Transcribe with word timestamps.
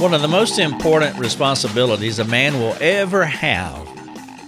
One 0.00 0.14
of 0.14 0.22
the 0.22 0.28
most 0.28 0.58
important 0.58 1.18
responsibilities 1.18 2.18
a 2.18 2.24
man 2.24 2.54
will 2.54 2.74
ever 2.80 3.26
have 3.26 3.86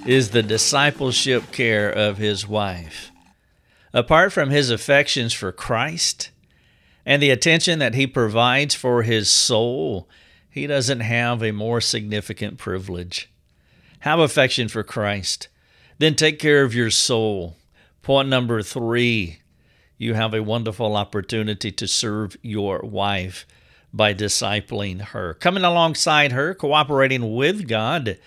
is 0.06 0.30
the 0.30 0.42
discipleship 0.42 1.52
care 1.52 1.90
of 1.90 2.16
his 2.16 2.48
wife. 2.48 3.10
Apart 3.92 4.32
from 4.32 4.48
his 4.48 4.70
affections 4.70 5.34
for 5.34 5.52
Christ 5.52 6.30
and 7.04 7.22
the 7.22 7.28
attention 7.28 7.80
that 7.80 7.94
he 7.94 8.06
provides 8.06 8.74
for 8.74 9.02
his 9.02 9.28
soul, 9.28 10.08
he 10.48 10.66
doesn't 10.66 11.00
have 11.00 11.42
a 11.42 11.52
more 11.52 11.82
significant 11.82 12.56
privilege. 12.56 13.30
Have 14.00 14.20
affection 14.20 14.68
for 14.68 14.82
Christ, 14.82 15.48
then 15.98 16.14
take 16.14 16.38
care 16.38 16.62
of 16.62 16.74
your 16.74 16.90
soul. 16.90 17.58
Point 18.00 18.30
number 18.30 18.62
three 18.62 19.40
you 19.98 20.14
have 20.14 20.32
a 20.32 20.42
wonderful 20.42 20.96
opportunity 20.96 21.70
to 21.72 21.86
serve 21.86 22.38
your 22.40 22.78
wife 22.78 23.46
by 23.92 24.14
discipling 24.14 25.00
her, 25.00 25.34
coming 25.34 25.64
alongside 25.64 26.32
her, 26.32 26.54
cooperating 26.54 27.34
with 27.34 27.68
God. 27.68 28.18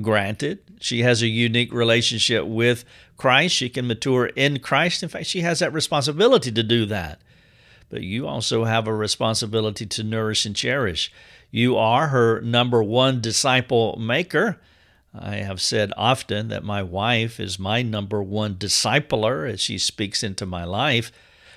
Granted, 0.00 0.60
she 0.80 1.02
has 1.02 1.20
a 1.20 1.26
unique 1.26 1.72
relationship 1.72 2.46
with 2.46 2.84
Christ. 3.16 3.54
She 3.54 3.68
can 3.68 3.86
mature 3.86 4.26
in 4.26 4.60
Christ. 4.60 5.02
In 5.02 5.08
fact, 5.08 5.26
she 5.26 5.40
has 5.40 5.58
that 5.58 5.72
responsibility 5.72 6.52
to 6.52 6.62
do 6.62 6.86
that. 6.86 7.20
But 7.90 8.02
you 8.02 8.26
also 8.28 8.64
have 8.64 8.86
a 8.86 8.94
responsibility 8.94 9.84
to 9.84 10.04
nourish 10.04 10.46
and 10.46 10.54
cherish. 10.54 11.12
You 11.50 11.76
are 11.76 12.08
her 12.08 12.40
number 12.40 12.82
one 12.82 13.20
disciple 13.20 13.96
maker. 13.98 14.60
I 15.12 15.36
have 15.36 15.60
said 15.60 15.92
often 15.96 16.48
that 16.48 16.62
my 16.62 16.84
wife 16.84 17.40
is 17.40 17.58
my 17.58 17.82
number 17.82 18.22
one 18.22 18.54
discipler 18.54 19.52
as 19.52 19.60
she 19.60 19.76
speaks 19.76 20.22
into 20.22 20.46
my 20.46 20.62
life. 20.62 21.10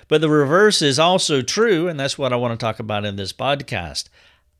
But 0.08 0.20
the 0.20 0.28
reverse 0.28 0.82
is 0.82 0.98
also 0.98 1.42
true, 1.42 1.88
and 1.88 1.98
that's 1.98 2.18
what 2.18 2.32
I 2.32 2.36
want 2.36 2.58
to 2.58 2.64
talk 2.64 2.78
about 2.78 3.04
in 3.04 3.16
this 3.16 3.32
podcast. 3.32 4.08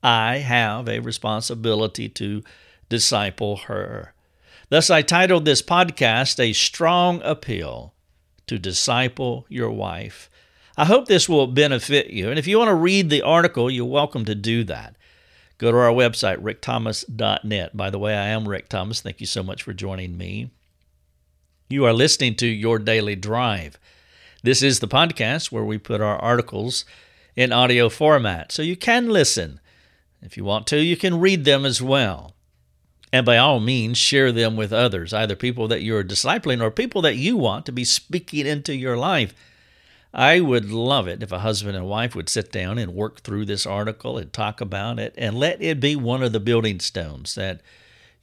I 0.03 0.39
have 0.39 0.89
a 0.89 1.01
responsibility 1.01 2.09
to 2.11 2.43
disciple 2.89 3.57
her. 3.57 4.15
Thus, 4.69 4.91
I 4.91 5.03
titled 5.03 5.45
this 5.45 5.63
podcast 5.63 6.41
A 6.41 6.53
Strong 6.53 7.21
Appeal 7.23 7.95
to 8.47 8.59
Disciple 8.59 9.47
Your 9.49 9.71
Wife. 9.71 10.31
I 10.77 10.87
hope 10.87 11.07
this 11.07 11.29
will 11.29 11.47
benefit 11.47 12.09
you. 12.09 12.31
And 12.31 12.39
if 12.39 12.47
you 12.47 12.59
want 12.59 12.69
to 12.69 12.75
read 12.75 13.09
the 13.09 13.23
article, 13.23 13.71
you're 13.71 13.85
welcome 13.85 14.25
to 14.25 14.35
do 14.35 14.65
that. 14.65 14.97
Go 15.59 15.71
to 15.71 15.79
our 15.79 15.93
website, 15.93 16.39
rickthomas.net. 16.39 17.77
By 17.77 17.91
the 17.91 17.99
way, 17.99 18.15
I 18.15 18.27
am 18.27 18.49
Rick 18.49 18.69
Thomas. 18.69 19.01
Thank 19.01 19.21
you 19.21 19.27
so 19.27 19.43
much 19.43 19.63
for 19.63 19.73
joining 19.73 20.19
me. 20.19 20.51
You 21.69 21.85
are 21.87 21.93
listening 21.93 22.35
to 22.37 22.47
Your 22.47 22.79
Daily 22.79 23.15
Drive. 23.15 23.79
This 24.45 24.63
is 24.63 24.81
the 24.81 24.89
podcast 24.89 25.51
where 25.51 25.65
we 25.65 25.79
put 25.79 26.03
our 26.03 26.19
articles 26.19 26.85
in 27.35 27.51
audio 27.51 27.89
format, 27.89 28.53
so 28.53 28.61
you 28.61 28.77
can 28.77 29.09
listen. 29.09 29.59
If 30.21 30.37
you 30.37 30.45
want 30.45 30.67
to, 30.67 30.85
you 30.85 30.99
can 30.99 31.19
read 31.19 31.47
them 31.47 31.65
as 31.65 31.81
well. 31.81 32.35
And 33.11 33.25
by 33.25 33.39
all 33.39 33.59
means, 33.59 33.97
share 33.97 34.33
them 34.33 34.55
with 34.55 34.71
others, 34.71 35.15
either 35.15 35.35
people 35.35 35.67
that 35.69 35.81
you're 35.83 36.05
discipling 36.05 36.61
or 36.61 36.71
people 36.71 37.01
that 37.01 37.17
you 37.17 37.39
want 37.39 37.65
to 37.65 37.73
be 37.73 37.85
speaking 37.85 38.47
into 38.47 38.75
your 38.75 38.99
life. 38.99 39.33
I 40.13 40.41
would 40.41 40.71
love 40.71 41.09
it 41.09 41.23
if 41.23 41.33
a 41.33 41.39
husband 41.39 41.75
and 41.75 41.87
wife 41.87 42.15
would 42.15 42.29
sit 42.29 42.53
down 42.53 42.77
and 42.77 42.95
work 42.95 43.23
through 43.23 43.47
this 43.47 43.65
article 43.65 44.19
and 44.19 44.31
talk 44.31 44.61
about 44.61 44.99
it 44.99 45.15
and 45.17 45.39
let 45.39 45.63
it 45.63 45.81
be 45.81 45.97
one 45.97 46.23
of 46.23 46.33
the 46.33 46.39
building 46.39 46.81
stones 46.81 47.35
that 47.37 47.63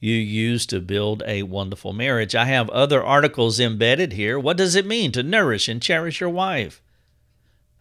you 0.02 0.16
use 0.16 0.66
to 0.66 0.80
build 0.80 1.22
a 1.28 1.44
wonderful 1.44 1.92
marriage. 1.92 2.34
I 2.34 2.46
have 2.46 2.68
other 2.70 3.04
articles 3.04 3.60
embedded 3.60 4.14
here. 4.14 4.36
What 4.36 4.56
does 4.56 4.74
it 4.74 4.84
mean 4.84 5.12
to 5.12 5.22
nourish 5.22 5.68
and 5.68 5.80
cherish 5.80 6.20
your 6.20 6.28
wife? 6.28 6.82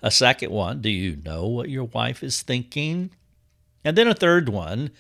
A 0.03 0.11
second 0.11 0.51
one, 0.51 0.81
do 0.81 0.89
you 0.91 1.17
know 1.25 1.47
what 1.47 1.69
your 1.69 1.85
wife 1.85 2.21
is 2.21 2.43
thinking? 2.43 3.09
And 3.83 3.97
then 3.97 4.07
a 4.07 4.13
third 4.13 4.49
one, 4.49 4.91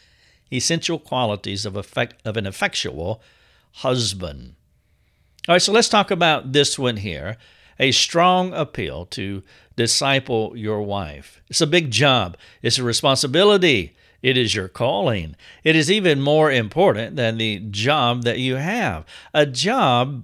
essential 0.51 0.97
qualities 0.97 1.63
of, 1.63 1.75
effect, 1.75 2.25
of 2.25 2.37
an 2.37 2.47
effectual 2.47 3.21
husband. 3.73 4.55
All 5.47 5.53
right, 5.53 5.61
so 5.61 5.71
let's 5.71 5.89
talk 5.89 6.09
about 6.09 6.53
this 6.53 6.79
one 6.79 6.97
here 6.97 7.37
a 7.79 7.91
strong 7.91 8.51
appeal 8.53 9.05
to 9.07 9.43
disciple 9.75 10.53
your 10.55 10.81
wife. 10.81 11.39
It's 11.49 11.61
a 11.61 11.67
big 11.67 11.91
job, 11.91 12.35
it's 12.63 12.79
a 12.79 12.83
responsibility. 12.83 13.95
It 14.21 14.37
is 14.37 14.53
your 14.53 14.67
calling. 14.67 15.35
It 15.63 15.75
is 15.75 15.89
even 15.89 16.21
more 16.21 16.51
important 16.51 17.15
than 17.15 17.37
the 17.37 17.59
job 17.59 18.23
that 18.23 18.39
you 18.39 18.55
have. 18.55 19.05
A 19.33 19.45
job 19.45 20.23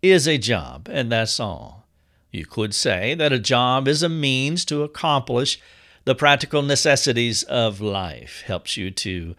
is 0.00 0.28
a 0.28 0.38
job, 0.38 0.88
and 0.90 1.10
that's 1.10 1.40
all. 1.40 1.86
You 2.30 2.46
could 2.46 2.74
say 2.74 3.14
that 3.14 3.32
a 3.32 3.38
job 3.38 3.88
is 3.88 4.02
a 4.02 4.08
means 4.08 4.64
to 4.66 4.82
accomplish 4.82 5.60
the 6.04 6.14
practical 6.14 6.62
necessities 6.62 7.42
of 7.44 7.80
life, 7.80 8.42
helps 8.46 8.76
you 8.76 8.90
to 8.92 9.34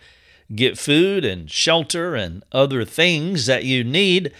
get 0.53 0.77
food 0.77 1.23
and 1.23 1.49
shelter 1.49 2.15
and 2.15 2.43
other 2.51 2.83
things 2.83 3.45
that 3.45 3.63
you 3.63 3.83
need. 3.83 4.33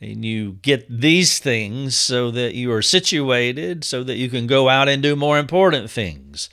And 0.00 0.24
you 0.24 0.52
get 0.62 0.86
these 0.88 1.38
things 1.38 1.96
so 1.96 2.30
that 2.30 2.54
you 2.54 2.72
are 2.72 2.82
situated 2.82 3.84
so 3.84 4.04
that 4.04 4.16
you 4.16 4.28
can 4.28 4.46
go 4.46 4.68
out 4.68 4.88
and 4.88 5.02
do 5.02 5.16
more 5.16 5.38
important 5.38 5.90
things 5.90 6.48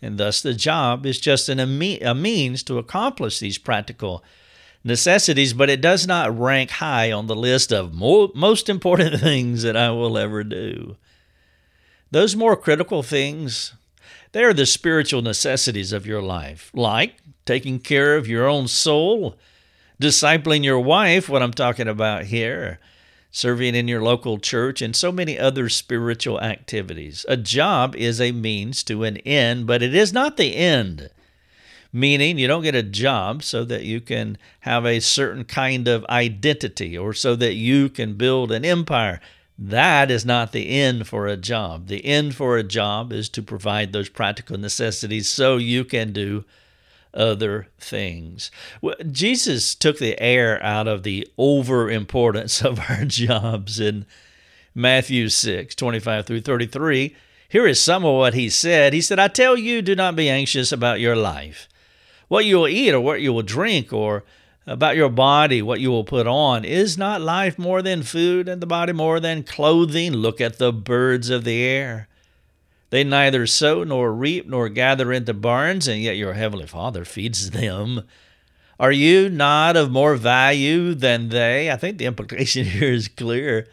and 0.00 0.18
thus 0.18 0.40
the 0.40 0.54
job 0.54 1.04
is 1.04 1.18
just 1.18 1.48
an, 1.48 1.60
a 1.60 2.14
means 2.14 2.62
to 2.64 2.78
accomplish 2.78 3.38
these 3.38 3.58
practical 3.58 4.22
necessities, 4.84 5.52
but 5.52 5.70
it 5.70 5.80
does 5.80 6.06
not 6.06 6.36
rank 6.38 6.70
high 6.70 7.10
on 7.12 7.26
the 7.26 7.36
list 7.36 7.72
of 7.72 7.94
mo- 7.94 8.32
most 8.34 8.68
important 8.68 9.20
things 9.20 9.62
that 9.62 9.76
I 9.76 9.90
will 9.90 10.16
ever 10.16 10.44
do. 10.44 10.96
Those 12.10 12.36
more 12.36 12.56
critical 12.56 13.02
things, 13.02 13.74
they 14.32 14.42
are 14.44 14.54
the 14.54 14.66
spiritual 14.66 15.22
necessities 15.22 15.92
of 15.92 16.06
your 16.06 16.22
life, 16.22 16.70
like 16.74 17.16
taking 17.44 17.78
care 17.78 18.16
of 18.16 18.28
your 18.28 18.46
own 18.46 18.68
soul, 18.68 19.36
discipling 20.00 20.64
your 20.64 20.80
wife, 20.80 21.28
what 21.28 21.42
I'm 21.42 21.52
talking 21.52 21.88
about 21.88 22.24
here, 22.24 22.78
serving 23.30 23.74
in 23.74 23.88
your 23.88 24.02
local 24.02 24.38
church, 24.38 24.80
and 24.82 24.96
so 24.96 25.12
many 25.12 25.38
other 25.38 25.68
spiritual 25.68 26.40
activities. 26.40 27.24
A 27.28 27.36
job 27.36 27.94
is 27.96 28.20
a 28.20 28.32
means 28.32 28.82
to 28.84 29.04
an 29.04 29.18
end, 29.18 29.66
but 29.66 29.82
it 29.82 29.94
is 29.94 30.12
not 30.12 30.36
the 30.36 30.56
end. 30.56 31.10
Meaning, 31.92 32.38
you 32.38 32.46
don't 32.46 32.62
get 32.62 32.74
a 32.74 32.82
job 32.82 33.42
so 33.42 33.64
that 33.64 33.84
you 33.84 34.00
can 34.00 34.36
have 34.60 34.84
a 34.84 35.00
certain 35.00 35.44
kind 35.44 35.88
of 35.88 36.04
identity 36.06 36.98
or 36.98 37.14
so 37.14 37.34
that 37.36 37.54
you 37.54 37.88
can 37.88 38.14
build 38.14 38.52
an 38.52 38.64
empire. 38.64 39.20
That 39.58 40.10
is 40.10 40.24
not 40.24 40.52
the 40.52 40.68
end 40.68 41.08
for 41.08 41.26
a 41.26 41.36
job. 41.36 41.88
The 41.88 42.04
end 42.04 42.36
for 42.36 42.56
a 42.56 42.62
job 42.62 43.12
is 43.12 43.28
to 43.30 43.42
provide 43.42 43.92
those 43.92 44.08
practical 44.08 44.58
necessities 44.58 45.28
so 45.28 45.56
you 45.56 45.84
can 45.84 46.12
do 46.12 46.44
other 47.14 47.68
things. 47.78 48.50
Jesus 49.10 49.74
took 49.74 49.98
the 49.98 50.20
air 50.20 50.62
out 50.62 50.88
of 50.88 51.02
the 51.02 51.28
over 51.36 51.90
importance 51.90 52.62
of 52.64 52.80
our 52.88 53.04
jobs 53.04 53.80
in 53.80 54.06
Matthew 54.74 55.28
6 55.28 55.74
25 55.74 56.26
through 56.26 56.40
33. 56.40 57.16
Here 57.48 57.66
is 57.66 57.82
some 57.82 58.04
of 58.04 58.14
what 58.14 58.34
he 58.34 58.50
said. 58.50 58.92
He 58.92 59.00
said, 59.00 59.18
I 59.18 59.28
tell 59.28 59.56
you, 59.56 59.80
do 59.80 59.94
not 59.94 60.14
be 60.14 60.28
anxious 60.28 60.70
about 60.70 61.00
your 61.00 61.16
life, 61.16 61.68
what 62.28 62.44
you 62.44 62.58
will 62.58 62.68
eat 62.68 62.92
or 62.92 63.00
what 63.00 63.22
you 63.22 63.32
will 63.32 63.42
drink, 63.42 63.92
or 63.92 64.24
about 64.66 64.96
your 64.96 65.08
body, 65.08 65.62
what 65.62 65.80
you 65.80 65.90
will 65.90 66.04
put 66.04 66.26
on. 66.26 66.64
Is 66.64 66.98
not 66.98 67.22
life 67.22 67.58
more 67.58 67.80
than 67.80 68.02
food, 68.02 68.48
and 68.48 68.60
the 68.60 68.66
body 68.66 68.92
more 68.92 69.18
than 69.18 69.42
clothing? 69.42 70.12
Look 70.12 70.40
at 70.40 70.58
the 70.58 70.72
birds 70.72 71.30
of 71.30 71.44
the 71.44 71.62
air. 71.62 72.08
They 72.90 73.04
neither 73.04 73.46
sow 73.46 73.84
nor 73.84 74.12
reap 74.12 74.46
nor 74.46 74.68
gather 74.68 75.12
into 75.12 75.34
barns, 75.34 75.86
and 75.88 76.00
yet 76.00 76.16
your 76.16 76.34
heavenly 76.34 76.66
Father 76.66 77.04
feeds 77.04 77.50
them. 77.52 78.02
Are 78.80 78.92
you 78.92 79.28
not 79.28 79.76
of 79.76 79.90
more 79.90 80.14
value 80.14 80.94
than 80.94 81.30
they? 81.30 81.70
I 81.70 81.76
think 81.76 81.98
the 81.98 82.06
implication 82.06 82.64
here 82.66 82.92
is 82.92 83.08
clear. 83.08 83.68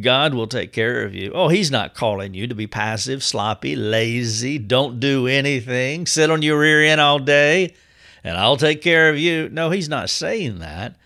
God 0.00 0.34
will 0.34 0.46
take 0.46 0.72
care 0.72 1.04
of 1.04 1.14
you. 1.14 1.32
Oh, 1.34 1.48
He's 1.48 1.70
not 1.70 1.94
calling 1.94 2.34
you 2.34 2.46
to 2.46 2.54
be 2.54 2.66
passive, 2.66 3.24
sloppy, 3.24 3.74
lazy, 3.74 4.58
don't 4.58 5.00
do 5.00 5.26
anything, 5.26 6.06
sit 6.06 6.30
on 6.30 6.42
your 6.42 6.58
rear 6.60 6.82
end 6.82 7.00
all 7.00 7.18
day, 7.18 7.74
and 8.22 8.36
I'll 8.36 8.58
take 8.58 8.82
care 8.82 9.08
of 9.08 9.18
you. 9.18 9.48
No, 9.48 9.70
He's 9.70 9.88
not 9.88 10.10
saying 10.10 10.58
that. 10.58 10.96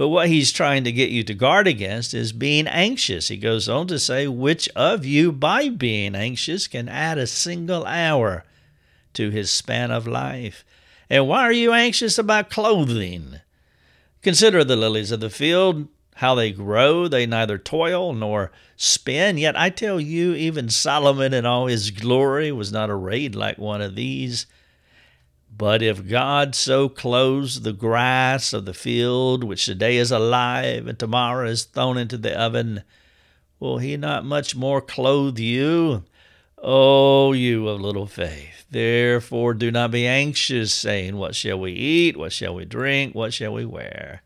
But 0.00 0.08
what 0.08 0.28
he's 0.28 0.50
trying 0.50 0.84
to 0.84 0.92
get 0.92 1.10
you 1.10 1.22
to 1.24 1.34
guard 1.34 1.66
against 1.66 2.14
is 2.14 2.32
being 2.32 2.66
anxious. 2.66 3.28
He 3.28 3.36
goes 3.36 3.68
on 3.68 3.86
to 3.88 3.98
say, 3.98 4.26
which 4.26 4.66
of 4.74 5.04
you, 5.04 5.30
by 5.30 5.68
being 5.68 6.14
anxious, 6.14 6.66
can 6.66 6.88
add 6.88 7.18
a 7.18 7.26
single 7.26 7.84
hour 7.84 8.46
to 9.12 9.28
his 9.28 9.50
span 9.50 9.90
of 9.90 10.06
life? 10.06 10.64
And 11.10 11.28
why 11.28 11.42
are 11.42 11.52
you 11.52 11.74
anxious 11.74 12.16
about 12.16 12.48
clothing? 12.48 13.40
Consider 14.22 14.64
the 14.64 14.74
lilies 14.74 15.12
of 15.12 15.20
the 15.20 15.28
field, 15.28 15.86
how 16.14 16.34
they 16.34 16.50
grow. 16.50 17.06
They 17.06 17.26
neither 17.26 17.58
toil 17.58 18.14
nor 18.14 18.52
spin. 18.78 19.36
Yet 19.36 19.54
I 19.54 19.68
tell 19.68 20.00
you, 20.00 20.32
even 20.32 20.70
Solomon 20.70 21.34
in 21.34 21.44
all 21.44 21.66
his 21.66 21.90
glory 21.90 22.50
was 22.50 22.72
not 22.72 22.88
arrayed 22.88 23.34
like 23.34 23.58
one 23.58 23.82
of 23.82 23.96
these. 23.96 24.46
But 25.56 25.82
if 25.82 26.08
God 26.08 26.54
so 26.54 26.88
clothes 26.88 27.62
the 27.62 27.72
grass 27.72 28.52
of 28.52 28.64
the 28.64 28.74
field, 28.74 29.44
which 29.44 29.66
today 29.66 29.96
is 29.96 30.10
alive 30.10 30.86
and 30.86 30.98
tomorrow 30.98 31.48
is 31.48 31.64
thrown 31.64 31.98
into 31.98 32.16
the 32.16 32.38
oven, 32.38 32.82
will 33.58 33.78
he 33.78 33.96
not 33.96 34.24
much 34.24 34.56
more 34.56 34.80
clothe 34.80 35.38
you, 35.38 36.04
O 36.62 37.32
you 37.32 37.68
of 37.68 37.80
little 37.80 38.06
faith, 38.06 38.66
therefore 38.70 39.54
do 39.54 39.70
not 39.70 39.90
be 39.90 40.06
anxious, 40.06 40.74
saying, 40.74 41.16
What 41.16 41.34
shall 41.34 41.58
we 41.58 41.72
eat? 41.72 42.16
What 42.16 42.32
shall 42.32 42.54
we 42.54 42.64
drink? 42.66 43.14
What 43.14 43.32
shall 43.32 43.54
we 43.54 43.64
wear? 43.64 44.22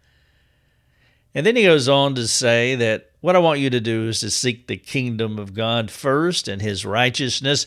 And 1.35 1.45
then 1.47 1.57
he 1.57 1.65
goes 1.65 1.89
on 1.89 2.15
to 2.17 2.29
say 2.29 2.75
that 2.77 3.11
what 3.21 3.35
I 3.35 3.41
want 3.41 3.61
you 3.61 3.71
to 3.71 3.81
do 3.81 4.09
is 4.09 4.21
to 4.21 4.31
seek 4.31 4.67
the 4.67 4.77
kingdom 4.77 5.39
of 5.39 5.55
God 5.55 5.91
first 5.91 6.47
and 6.47 6.61
his 6.61 6.85
righteousness. 6.85 7.67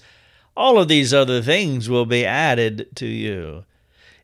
All 0.58 0.80
of 0.80 0.88
these 0.88 1.14
other 1.14 1.40
things 1.40 1.88
will 1.88 2.08
be 2.08 2.26
added 2.26 2.88
to 2.96 3.06
you. 3.06 3.64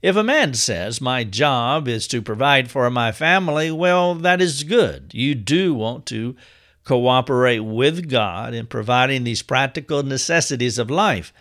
If 0.02 0.16
a 0.16 0.24
man 0.24 0.56
says, 0.56 1.00
My 1.00 1.24
job 1.24 1.88
is 1.88 2.08
to 2.08 2.24
provide 2.24 2.72
for 2.72 2.90
my 2.90 3.12
family, 3.12 3.70
well, 3.70 4.16
that 4.16 4.42
is 4.42 4.64
good. 4.64 5.12
You 5.14 5.36
do 5.36 5.76
want 5.76 6.08
to 6.08 6.36
cooperate 6.86 7.60
with 7.60 8.10
God 8.10 8.56
in 8.56 8.66
providing 8.66 9.24
these 9.24 9.44
practical 9.44 10.02
necessities 10.02 10.80
of 10.80 10.90
life. 10.90 11.32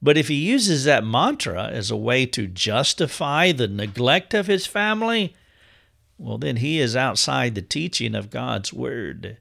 But 0.00 0.16
if 0.16 0.28
he 0.28 0.36
uses 0.36 0.84
that 0.84 1.04
mantra 1.04 1.66
as 1.66 1.90
a 1.90 1.96
way 1.96 2.24
to 2.24 2.46
justify 2.46 3.52
the 3.52 3.68
neglect 3.68 4.32
of 4.32 4.46
his 4.46 4.66
family, 4.66 5.36
well, 6.16 6.38
then 6.38 6.56
he 6.56 6.80
is 6.80 6.96
outside 6.96 7.54
the 7.54 7.60
teaching 7.60 8.14
of 8.14 8.30
God's 8.30 8.72
Word. 8.72 9.36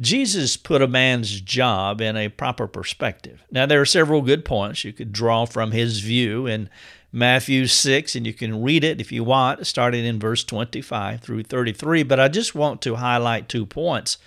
Jesus 0.00 0.56
put 0.56 0.82
a 0.82 0.88
man's 0.88 1.40
job 1.40 2.00
in 2.00 2.16
a 2.16 2.28
proper 2.28 2.66
perspective. 2.66 3.44
Now, 3.50 3.66
there 3.66 3.80
are 3.80 3.86
several 3.86 4.22
good 4.22 4.44
points 4.44 4.84
you 4.84 4.92
could 4.92 5.12
draw 5.12 5.44
from 5.44 5.70
his 5.70 6.00
view 6.00 6.46
in 6.46 6.68
Matthew 7.12 7.68
6, 7.68 8.16
and 8.16 8.26
you 8.26 8.34
can 8.34 8.60
read 8.60 8.82
it 8.82 9.00
if 9.00 9.12
you 9.12 9.22
want, 9.22 9.66
starting 9.68 10.04
in 10.04 10.18
verse 10.18 10.42
25 10.42 11.20
through 11.20 11.44
33. 11.44 12.02
But 12.02 12.18
I 12.18 12.26
just 12.26 12.56
want 12.56 12.82
to 12.82 12.96
highlight 12.96 13.48
two 13.48 13.64
points 13.64 14.18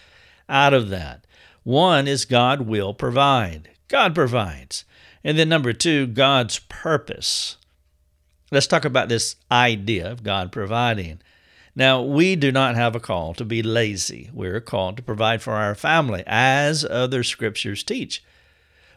out 0.47 0.73
of 0.73 0.87
that. 0.89 1.27
One 1.63 2.07
is 2.07 2.23
God 2.23 2.61
will 2.61 2.93
provide, 2.93 3.71
God 3.89 4.15
provides. 4.15 4.85
And 5.21 5.37
then 5.37 5.49
number 5.49 5.73
two, 5.73 6.07
God's 6.07 6.59
purpose. 6.59 7.57
Let's 8.51 8.67
talk 8.67 8.85
about 8.85 9.09
this 9.09 9.35
idea 9.51 10.09
of 10.09 10.23
God 10.23 10.53
providing. 10.53 11.19
Now, 11.77 12.01
we 12.01 12.35
do 12.35 12.51
not 12.51 12.73
have 12.73 12.95
a 12.95 12.99
call 12.99 13.35
to 13.35 13.45
be 13.45 13.61
lazy. 13.61 14.31
We're 14.33 14.59
called 14.59 14.97
to 14.97 15.03
provide 15.03 15.43
for 15.43 15.53
our 15.53 15.75
family, 15.75 16.23
as 16.25 16.83
other 16.83 17.21
scriptures 17.21 17.83
teach. 17.83 18.23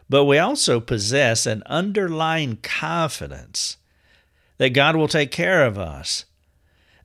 But 0.09 0.25
we 0.25 0.39
also 0.39 0.79
possess 0.79 1.45
an 1.45 1.61
underlying 1.67 2.57
confidence 2.63 3.77
that 4.57 4.69
God 4.69 4.95
will 4.95 5.07
take 5.07 5.29
care 5.29 5.63
of 5.63 5.77
us, 5.77 6.25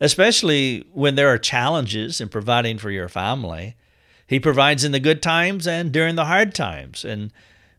especially 0.01 0.87
when 0.95 1.15
there 1.15 1.29
are 1.29 1.37
challenges 1.37 2.23
in 2.23 2.31
providing 2.31 2.79
for 2.79 2.91
your 2.91 3.11
family. 3.11 3.77
He 4.27 4.41
provides 4.41 4.83
in 4.83 4.93
the 4.93 4.99
good 4.99 5.23
times 5.23 5.67
and 5.67 5.93
during 5.93 6.15
the 6.15 6.25
hard 6.25 6.55
times. 6.55 7.05
And 7.05 7.33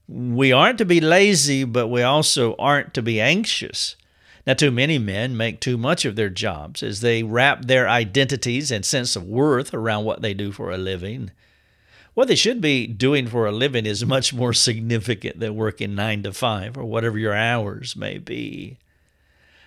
we 0.07 0.51
aren't 0.51 0.77
to 0.77 0.85
be 0.85 1.01
lazy, 1.01 1.63
but 1.63 1.87
we 1.87 2.03
also 2.03 2.55
aren't 2.59 2.93
to 2.93 3.01
be 3.01 3.19
anxious. 3.19 3.95
Now, 4.47 4.53
too 4.53 4.71
many 4.71 4.97
men 4.97 5.35
make 5.35 5.59
too 5.59 5.77
much 5.77 6.05
of 6.05 6.15
their 6.15 6.29
jobs 6.29 6.81
as 6.81 7.01
they 7.01 7.21
wrap 7.21 7.65
their 7.65 7.89
identities 7.89 8.71
and 8.71 8.85
sense 8.85 9.17
of 9.17 9.27
worth 9.27 9.73
around 9.73 10.05
what 10.05 10.21
they 10.21 10.33
do 10.33 10.53
for 10.53 10.71
a 10.71 10.77
living. 10.77 11.31
What 12.13 12.29
they 12.29 12.35
should 12.35 12.61
be 12.61 12.87
doing 12.87 13.27
for 13.27 13.45
a 13.45 13.51
living 13.51 13.85
is 13.85 14.05
much 14.05 14.33
more 14.33 14.53
significant 14.53 15.41
than 15.41 15.57
working 15.57 15.95
nine 15.95 16.23
to 16.23 16.31
five 16.31 16.77
or 16.77 16.85
whatever 16.85 17.19
your 17.19 17.33
hours 17.33 17.97
may 17.97 18.19
be. 18.19 18.77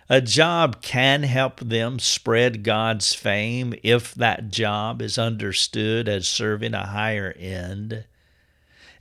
A 0.08 0.22
job 0.22 0.80
can 0.80 1.24
help 1.24 1.60
them 1.60 1.98
spread 1.98 2.62
God's 2.62 3.12
fame 3.12 3.74
if 3.82 4.14
that 4.14 4.48
job 4.48 5.02
is 5.02 5.18
understood 5.18 6.08
as 6.08 6.26
serving 6.26 6.72
a 6.72 6.86
higher 6.86 7.34
end. 7.38 8.04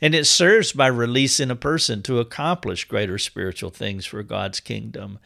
And 0.01 0.13
it 0.13 0.25
serves 0.25 0.73
by 0.73 0.87
releasing 0.87 1.49
a 1.49 1.55
person 1.55 2.03
to 2.03 2.19
accomplish 2.19 2.83
greater 2.83 3.17
spiritual 3.17 3.69
things 3.69 4.05
for 4.05 4.23
God's 4.23 4.59
kingdom. 4.59 5.19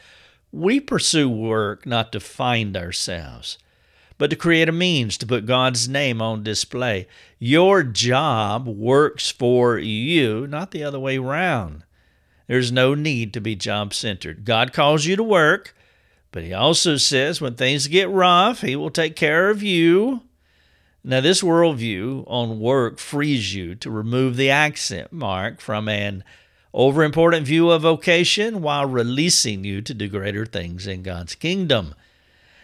We 0.53 0.79
pursue 0.79 1.27
work 1.27 1.87
not 1.87 2.11
to 2.11 2.19
find 2.19 2.77
ourselves, 2.77 3.57
but 4.19 4.29
to 4.29 4.35
create 4.35 4.69
a 4.69 4.71
means 4.71 5.17
to 5.17 5.25
put 5.25 5.47
God's 5.47 5.89
name 5.89 6.21
on 6.21 6.43
display. 6.43 7.07
Your 7.39 7.81
job 7.81 8.67
works 8.67 9.31
for 9.31 9.79
you, 9.79 10.45
not 10.45 10.69
the 10.69 10.83
other 10.83 10.99
way 10.99 11.17
around. 11.17 11.83
There's 12.45 12.71
no 12.71 12.93
need 12.93 13.33
to 13.33 13.41
be 13.41 13.55
job 13.55 13.95
centered. 13.95 14.45
God 14.45 14.73
calls 14.73 15.05
you 15.05 15.15
to 15.15 15.23
work, 15.23 15.75
but 16.31 16.43
He 16.43 16.53
also 16.53 16.97
says 16.97 17.41
when 17.41 17.55
things 17.55 17.87
get 17.87 18.07
rough, 18.09 18.61
He 18.61 18.75
will 18.75 18.91
take 18.91 19.15
care 19.15 19.49
of 19.49 19.63
you. 19.63 20.21
Now, 21.03 21.19
this 21.19 21.41
worldview 21.41 22.25
on 22.27 22.59
work 22.59 22.99
frees 22.99 23.55
you 23.55 23.73
to 23.75 23.89
remove 23.89 24.37
the 24.37 24.51
accent 24.51 25.11
mark 25.11 25.61
from 25.61 25.89
an 25.89 26.23
overimportant 26.73 27.45
view 27.45 27.69
of 27.69 27.83
vocation 27.83 28.61
while 28.61 28.85
releasing 28.85 29.63
you 29.63 29.81
to 29.81 29.93
do 29.93 30.07
greater 30.07 30.45
things 30.45 30.87
in 30.87 31.03
God's 31.03 31.35
kingdom. 31.35 31.93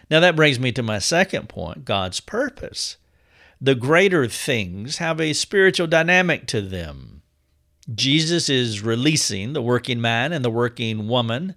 Now, 0.10 0.20
that 0.20 0.36
brings 0.36 0.60
me 0.60 0.72
to 0.72 0.84
my 0.84 1.00
second 1.00 1.50
point 1.50 1.86
God's 1.86 2.20
purpose. 2.20 2.98
The 3.62 3.76
greater 3.76 4.28
things 4.28 4.98
have 4.98 5.22
a 5.22 5.34
spiritual 5.34 5.88
dynamic 5.88 6.48
to 6.48 6.62
them. 6.62 7.22
Jesus 7.94 8.50
is 8.50 8.82
releasing 8.82 9.54
the 9.54 9.62
working 9.62 10.00
man 10.00 10.32
and 10.32 10.44
the 10.46 10.50
working 10.50 11.08
woman 11.08 11.56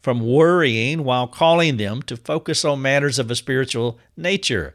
from 0.00 0.20
worrying 0.20 1.04
while 1.04 1.26
calling 1.26 1.76
them 1.76 2.02
to 2.02 2.16
focus 2.16 2.64
on 2.64 2.82
matters 2.82 3.18
of 3.18 3.30
a 3.30 3.36
spiritual 3.36 3.98
nature, 4.16 4.74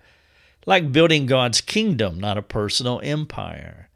like 0.66 0.92
building 0.92 1.26
God's 1.26 1.62
kingdom, 1.62 2.20
not 2.20 2.38
a 2.38 2.42
personal 2.42 3.00
empire. 3.04 3.90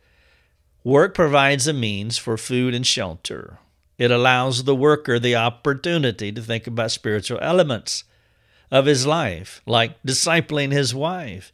Work 0.88 1.16
provides 1.16 1.68
a 1.68 1.74
means 1.74 2.18
for 2.18 2.38
food 2.38 2.74
and 2.74 2.88
shelter. 2.88 3.60
It 3.98 4.10
allows 4.10 4.64
the 4.64 4.74
worker 4.74 5.20
the 5.20 5.36
opportunity 5.36 6.32
to 6.32 6.42
think 6.42 6.66
about 6.66 6.92
spiritual 6.92 7.40
elements 7.42 8.06
of 8.72 8.86
his 8.86 9.06
life, 9.06 9.62
like 9.66 10.02
discipling 10.04 10.72
his 10.72 10.96
wife, 10.96 11.52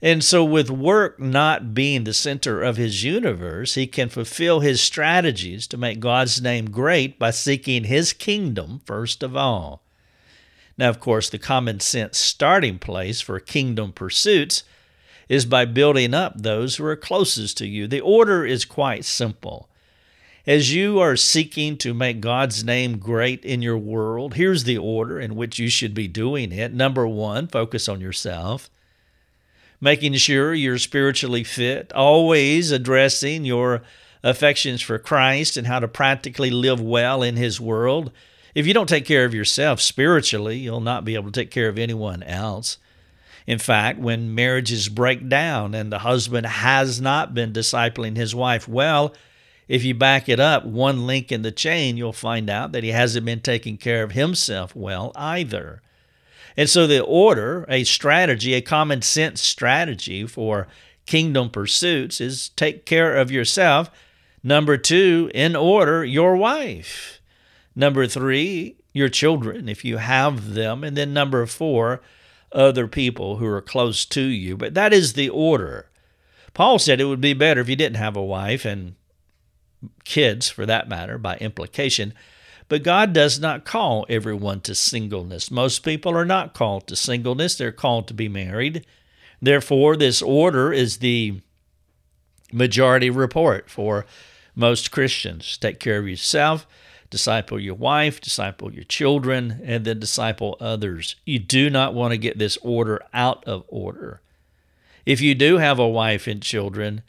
and 0.00 0.24
so, 0.24 0.42
with 0.42 0.70
work 0.70 1.20
not 1.20 1.74
being 1.74 2.04
the 2.04 2.14
center 2.14 2.62
of 2.62 2.78
his 2.78 3.04
universe, 3.04 3.74
he 3.74 3.86
can 3.86 4.08
fulfill 4.08 4.60
his 4.60 4.80
strategies 4.80 5.66
to 5.66 5.76
make 5.76 6.00
God's 6.00 6.40
name 6.40 6.70
great 6.70 7.18
by 7.18 7.32
seeking 7.32 7.84
his 7.84 8.14
kingdom 8.14 8.80
first 8.86 9.22
of 9.22 9.36
all. 9.36 9.82
Now, 10.78 10.88
of 10.88 11.00
course, 11.00 11.28
the 11.28 11.38
common 11.38 11.80
sense 11.80 12.16
starting 12.16 12.78
place 12.78 13.20
for 13.20 13.38
kingdom 13.40 13.92
pursuits 13.92 14.64
is 15.28 15.46
by 15.46 15.64
building 15.64 16.14
up 16.14 16.34
those 16.36 16.76
who 16.76 16.84
are 16.84 16.96
closest 16.96 17.58
to 17.58 17.66
you. 17.66 17.86
The 17.86 18.00
order 18.00 18.44
is 18.44 18.64
quite 18.64 19.04
simple. 19.04 19.68
As 20.46 20.74
you 20.74 21.00
are 21.00 21.16
seeking 21.16 21.78
to 21.78 21.94
make 21.94 22.20
God's 22.20 22.64
name 22.64 22.98
great 22.98 23.44
in 23.44 23.62
your 23.62 23.78
world, 23.78 24.34
here's 24.34 24.64
the 24.64 24.76
order 24.76 25.18
in 25.18 25.36
which 25.36 25.58
you 25.58 25.70
should 25.70 25.94
be 25.94 26.06
doing 26.06 26.52
it. 26.52 26.74
Number 26.74 27.06
one, 27.06 27.46
focus 27.46 27.88
on 27.88 28.00
yourself 28.00 28.68
making 29.84 30.14
sure 30.14 30.54
you're 30.54 30.78
spiritually 30.78 31.44
fit, 31.44 31.92
always 31.92 32.70
addressing 32.70 33.44
your 33.44 33.82
affections 34.22 34.80
for 34.80 34.98
Christ 34.98 35.58
and 35.58 35.66
how 35.66 35.78
to 35.78 35.86
practically 35.86 36.50
live 36.50 36.80
well 36.80 37.22
in 37.22 37.36
His 37.36 37.60
world. 37.60 38.10
If 38.54 38.66
you 38.66 38.72
don't 38.72 38.88
take 38.88 39.04
care 39.04 39.26
of 39.26 39.34
yourself 39.34 39.82
spiritually, 39.82 40.56
you'll 40.56 40.80
not 40.80 41.04
be 41.04 41.14
able 41.14 41.30
to 41.30 41.38
take 41.38 41.50
care 41.50 41.68
of 41.68 41.78
anyone 41.78 42.22
else. 42.22 42.78
In 43.46 43.58
fact, 43.58 43.98
when 43.98 44.34
marriages 44.34 44.88
break 44.88 45.28
down 45.28 45.74
and 45.74 45.92
the 45.92 46.00
husband 46.00 46.46
has 46.46 47.00
not 47.00 47.34
been 47.34 47.52
discipling 47.52 48.16
his 48.16 48.34
wife 48.34 48.66
well, 48.66 49.14
if 49.68 49.84
you 49.84 49.94
back 49.94 50.28
it 50.28 50.40
up 50.40 50.64
one 50.64 51.06
link 51.06 51.30
in 51.32 51.42
the 51.42 51.52
chain, 51.52 51.96
you'll 51.96 52.12
find 52.12 52.48
out 52.50 52.72
that 52.72 52.84
he 52.84 52.90
hasn't 52.90 53.26
been 53.26 53.40
taking 53.40 53.76
care 53.76 54.02
of 54.02 54.12
himself 54.12 54.74
well 54.74 55.12
either. 55.14 55.82
And 56.56 56.68
so 56.70 56.86
the 56.86 57.02
order, 57.02 57.66
a 57.68 57.84
strategy, 57.84 58.54
a 58.54 58.60
common 58.60 59.02
sense 59.02 59.42
strategy 59.42 60.26
for 60.26 60.68
kingdom 61.06 61.50
pursuits 61.50 62.20
is 62.20 62.50
take 62.50 62.86
care 62.86 63.16
of 63.16 63.30
yourself. 63.30 63.90
Number 64.42 64.76
two, 64.76 65.30
in 65.34 65.56
order, 65.56 66.04
your 66.04 66.36
wife. 66.36 67.20
Number 67.74 68.06
three, 68.06 68.76
your 68.92 69.08
children, 69.08 69.68
if 69.68 69.84
you 69.84 69.96
have 69.96 70.54
them. 70.54 70.84
And 70.84 70.96
then 70.96 71.12
number 71.12 71.44
four, 71.46 72.02
other 72.54 72.86
people 72.86 73.36
who 73.36 73.46
are 73.46 73.60
close 73.60 74.04
to 74.06 74.22
you. 74.22 74.56
But 74.56 74.74
that 74.74 74.92
is 74.92 75.12
the 75.12 75.28
order. 75.28 75.90
Paul 76.54 76.78
said 76.78 77.00
it 77.00 77.06
would 77.06 77.20
be 77.20 77.34
better 77.34 77.60
if 77.60 77.68
you 77.68 77.76
didn't 77.76 77.96
have 77.96 78.16
a 78.16 78.22
wife 78.22 78.64
and 78.64 78.94
kids, 80.04 80.48
for 80.48 80.64
that 80.66 80.88
matter, 80.88 81.18
by 81.18 81.36
implication. 81.36 82.14
But 82.68 82.82
God 82.82 83.12
does 83.12 83.38
not 83.38 83.64
call 83.64 84.06
everyone 84.08 84.60
to 84.62 84.74
singleness. 84.74 85.50
Most 85.50 85.80
people 85.80 86.16
are 86.16 86.24
not 86.24 86.54
called 86.54 86.86
to 86.86 86.96
singleness, 86.96 87.56
they're 87.56 87.72
called 87.72 88.08
to 88.08 88.14
be 88.14 88.28
married. 88.28 88.86
Therefore, 89.42 89.96
this 89.96 90.22
order 90.22 90.72
is 90.72 90.98
the 90.98 91.40
majority 92.52 93.10
report 93.10 93.68
for 93.68 94.06
most 94.54 94.90
Christians. 94.90 95.58
Take 95.58 95.80
care 95.80 95.98
of 95.98 96.08
yourself, 96.08 96.66
disciple 97.14 97.60
your 97.60 97.76
wife, 97.76 98.20
disciple 98.20 98.74
your 98.74 98.82
children, 98.82 99.60
and 99.64 99.84
then 99.84 100.00
disciple 100.00 100.56
others. 100.58 101.14
You 101.24 101.38
do 101.38 101.70
not 101.70 101.94
want 101.94 102.10
to 102.10 102.18
get 102.18 102.38
this 102.38 102.58
order 102.60 103.00
out 103.14 103.44
of 103.44 103.62
order. 103.68 104.20
If 105.06 105.20
you 105.20 105.36
do 105.36 105.58
have 105.58 105.78
a 105.78 105.86
wife 105.86 106.26
and 106.26 106.42
children, 106.42 107.02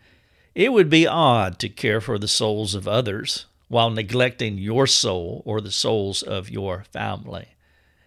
it 0.54 0.72
would 0.72 0.92
be 0.92 1.08
odd 1.08 1.58
to 1.58 1.70
care 1.70 2.00
for 2.00 2.20
the 2.20 2.28
souls 2.28 2.76
of 2.76 2.88
others 2.88 3.48
while 3.68 3.90
neglecting 3.90 4.60
your 4.60 4.86
soul 4.86 5.42
or 5.44 5.60
the 5.60 5.72
souls 5.72 6.22
of 6.22 6.52
your 6.52 6.84
family. 6.94 7.56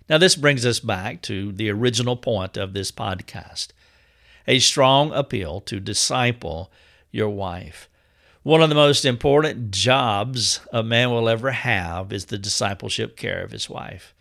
Now, 0.09 0.19
this 0.19 0.37
brings 0.37 0.65
us 0.65 0.79
back 0.79 1.21
to 1.23 1.51
the 1.51 1.69
original 1.69 2.17
point 2.17 2.57
of 2.57 2.75
this 2.75 2.93
podcast 2.93 3.71
a 4.47 4.61
strong 4.61 5.11
appeal 5.13 5.61
to 5.63 5.81
disciple 5.81 6.71
your 7.11 7.29
wife. 7.29 7.89
One 8.49 8.63
of 8.63 8.71
the 8.71 8.75
most 8.75 9.05
important 9.05 9.73
jobs 9.73 10.61
a 10.73 10.83
man 10.83 11.11
will 11.11 11.29
ever 11.29 11.51
have 11.51 12.15
is 12.15 12.25
the 12.25 12.39
discipleship 12.39 13.15
care 13.15 13.43
of 13.45 13.51
his 13.51 13.69
wife. 13.69 14.15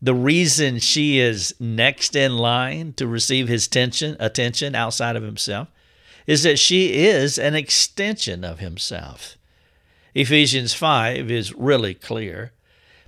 The 0.00 0.14
reason 0.14 0.78
she 0.78 1.18
is 1.18 1.52
next 1.58 2.14
in 2.14 2.36
line 2.36 2.92
to 2.92 3.08
receive 3.08 3.48
his 3.48 3.66
attention, 3.66 4.16
attention 4.20 4.76
outside 4.76 5.16
of 5.16 5.24
himself 5.24 5.66
is 6.28 6.44
that 6.44 6.60
she 6.60 7.06
is 7.06 7.40
an 7.40 7.56
extension 7.56 8.44
of 8.44 8.60
himself. 8.60 9.36
Ephesians 10.14 10.72
5 10.72 11.28
is 11.28 11.52
really 11.52 11.94
clear. 11.94 12.52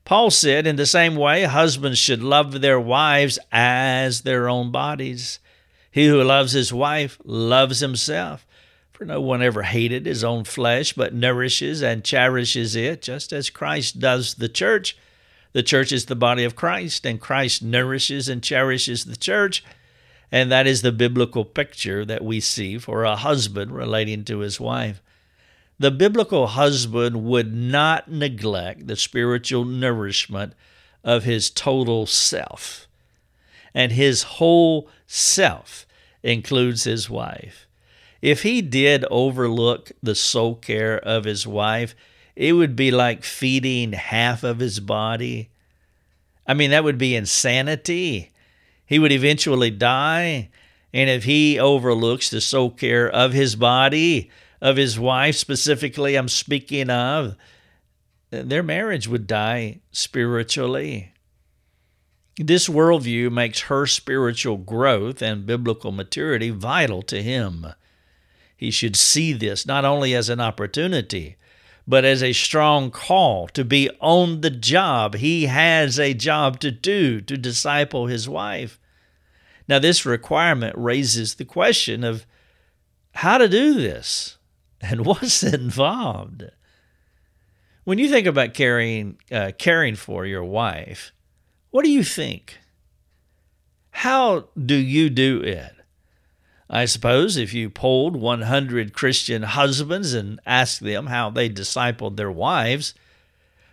Paul 0.04 0.32
said, 0.32 0.66
in 0.66 0.74
the 0.74 0.86
same 0.86 1.14
way, 1.14 1.44
husbands 1.44 2.00
should 2.00 2.20
love 2.20 2.60
their 2.60 2.80
wives 2.80 3.38
as 3.52 4.22
their 4.22 4.48
own 4.48 4.72
bodies. 4.72 5.38
He 5.88 6.08
who 6.08 6.20
loves 6.20 6.50
his 6.50 6.72
wife 6.72 7.16
loves 7.22 7.78
himself. 7.78 8.44
For 9.02 9.06
no 9.06 9.20
one 9.20 9.42
ever 9.42 9.64
hated 9.64 10.06
his 10.06 10.22
own 10.22 10.44
flesh, 10.44 10.92
but 10.92 11.12
nourishes 11.12 11.82
and 11.82 12.04
cherishes 12.04 12.76
it, 12.76 13.02
just 13.02 13.32
as 13.32 13.50
Christ 13.50 13.98
does 13.98 14.34
the 14.34 14.48
church. 14.48 14.96
The 15.54 15.64
church 15.64 15.90
is 15.90 16.04
the 16.04 16.14
body 16.14 16.44
of 16.44 16.54
Christ, 16.54 17.04
and 17.04 17.20
Christ 17.20 17.64
nourishes 17.64 18.28
and 18.28 18.44
cherishes 18.44 19.04
the 19.04 19.16
church. 19.16 19.64
And 20.30 20.52
that 20.52 20.68
is 20.68 20.82
the 20.82 20.92
biblical 20.92 21.44
picture 21.44 22.04
that 22.04 22.22
we 22.22 22.38
see 22.38 22.78
for 22.78 23.02
a 23.02 23.16
husband 23.16 23.72
relating 23.72 24.22
to 24.26 24.38
his 24.38 24.60
wife. 24.60 25.02
The 25.80 25.90
biblical 25.90 26.46
husband 26.46 27.24
would 27.24 27.52
not 27.52 28.08
neglect 28.08 28.86
the 28.86 28.94
spiritual 28.94 29.64
nourishment 29.64 30.52
of 31.02 31.24
his 31.24 31.50
total 31.50 32.06
self. 32.06 32.86
And 33.74 33.90
his 33.90 34.22
whole 34.22 34.88
self 35.08 35.88
includes 36.22 36.84
his 36.84 37.10
wife. 37.10 37.66
If 38.22 38.44
he 38.44 38.62
did 38.62 39.04
overlook 39.10 39.90
the 40.00 40.14
soul 40.14 40.54
care 40.54 40.96
of 40.96 41.24
his 41.24 41.44
wife, 41.44 41.96
it 42.36 42.52
would 42.52 42.76
be 42.76 42.92
like 42.92 43.24
feeding 43.24 43.92
half 43.92 44.44
of 44.44 44.60
his 44.60 44.78
body. 44.78 45.50
I 46.46 46.54
mean, 46.54 46.70
that 46.70 46.84
would 46.84 46.98
be 46.98 47.16
insanity. 47.16 48.30
He 48.86 49.00
would 49.00 49.12
eventually 49.12 49.70
die. 49.70 50.50
And 50.94 51.10
if 51.10 51.24
he 51.24 51.58
overlooks 51.58 52.30
the 52.30 52.40
soul 52.40 52.70
care 52.70 53.10
of 53.10 53.32
his 53.32 53.56
body, 53.56 54.30
of 54.60 54.76
his 54.76 54.98
wife 54.98 55.36
specifically, 55.36 56.14
I'm 56.14 56.28
speaking 56.28 56.90
of, 56.90 57.36
their 58.30 58.62
marriage 58.62 59.08
would 59.08 59.26
die 59.26 59.80
spiritually. 59.90 61.12
This 62.36 62.68
worldview 62.68 63.30
makes 63.32 63.62
her 63.62 63.86
spiritual 63.86 64.56
growth 64.58 65.20
and 65.20 65.44
biblical 65.44 65.92
maturity 65.92 66.50
vital 66.50 67.02
to 67.02 67.22
him. 67.22 67.66
He 68.62 68.70
should 68.70 68.94
see 68.94 69.32
this 69.32 69.66
not 69.66 69.84
only 69.84 70.14
as 70.14 70.28
an 70.28 70.38
opportunity, 70.38 71.34
but 71.84 72.04
as 72.04 72.22
a 72.22 72.32
strong 72.32 72.92
call 72.92 73.48
to 73.48 73.64
be 73.64 73.90
on 74.00 74.40
the 74.40 74.50
job. 74.50 75.16
He 75.16 75.46
has 75.46 75.98
a 75.98 76.14
job 76.14 76.60
to 76.60 76.70
do 76.70 77.20
to 77.22 77.36
disciple 77.36 78.06
his 78.06 78.28
wife. 78.28 78.78
Now, 79.66 79.80
this 79.80 80.06
requirement 80.06 80.76
raises 80.78 81.34
the 81.34 81.44
question 81.44 82.04
of 82.04 82.24
how 83.16 83.38
to 83.38 83.48
do 83.48 83.74
this 83.74 84.38
and 84.80 85.04
what's 85.04 85.42
involved. 85.42 86.44
When 87.82 87.98
you 87.98 88.08
think 88.08 88.28
about 88.28 88.54
caring, 88.54 89.18
uh, 89.32 89.50
caring 89.58 89.96
for 89.96 90.24
your 90.24 90.44
wife, 90.44 91.12
what 91.72 91.84
do 91.84 91.90
you 91.90 92.04
think? 92.04 92.60
How 93.90 94.50
do 94.56 94.76
you 94.76 95.10
do 95.10 95.40
it? 95.40 95.81
I 96.74 96.86
suppose 96.86 97.36
if 97.36 97.52
you 97.52 97.68
polled 97.68 98.16
100 98.16 98.94
Christian 98.94 99.42
husbands 99.42 100.14
and 100.14 100.40
asked 100.46 100.80
them 100.80 101.08
how 101.08 101.28
they 101.28 101.50
discipled 101.50 102.16
their 102.16 102.32
wives, 102.32 102.94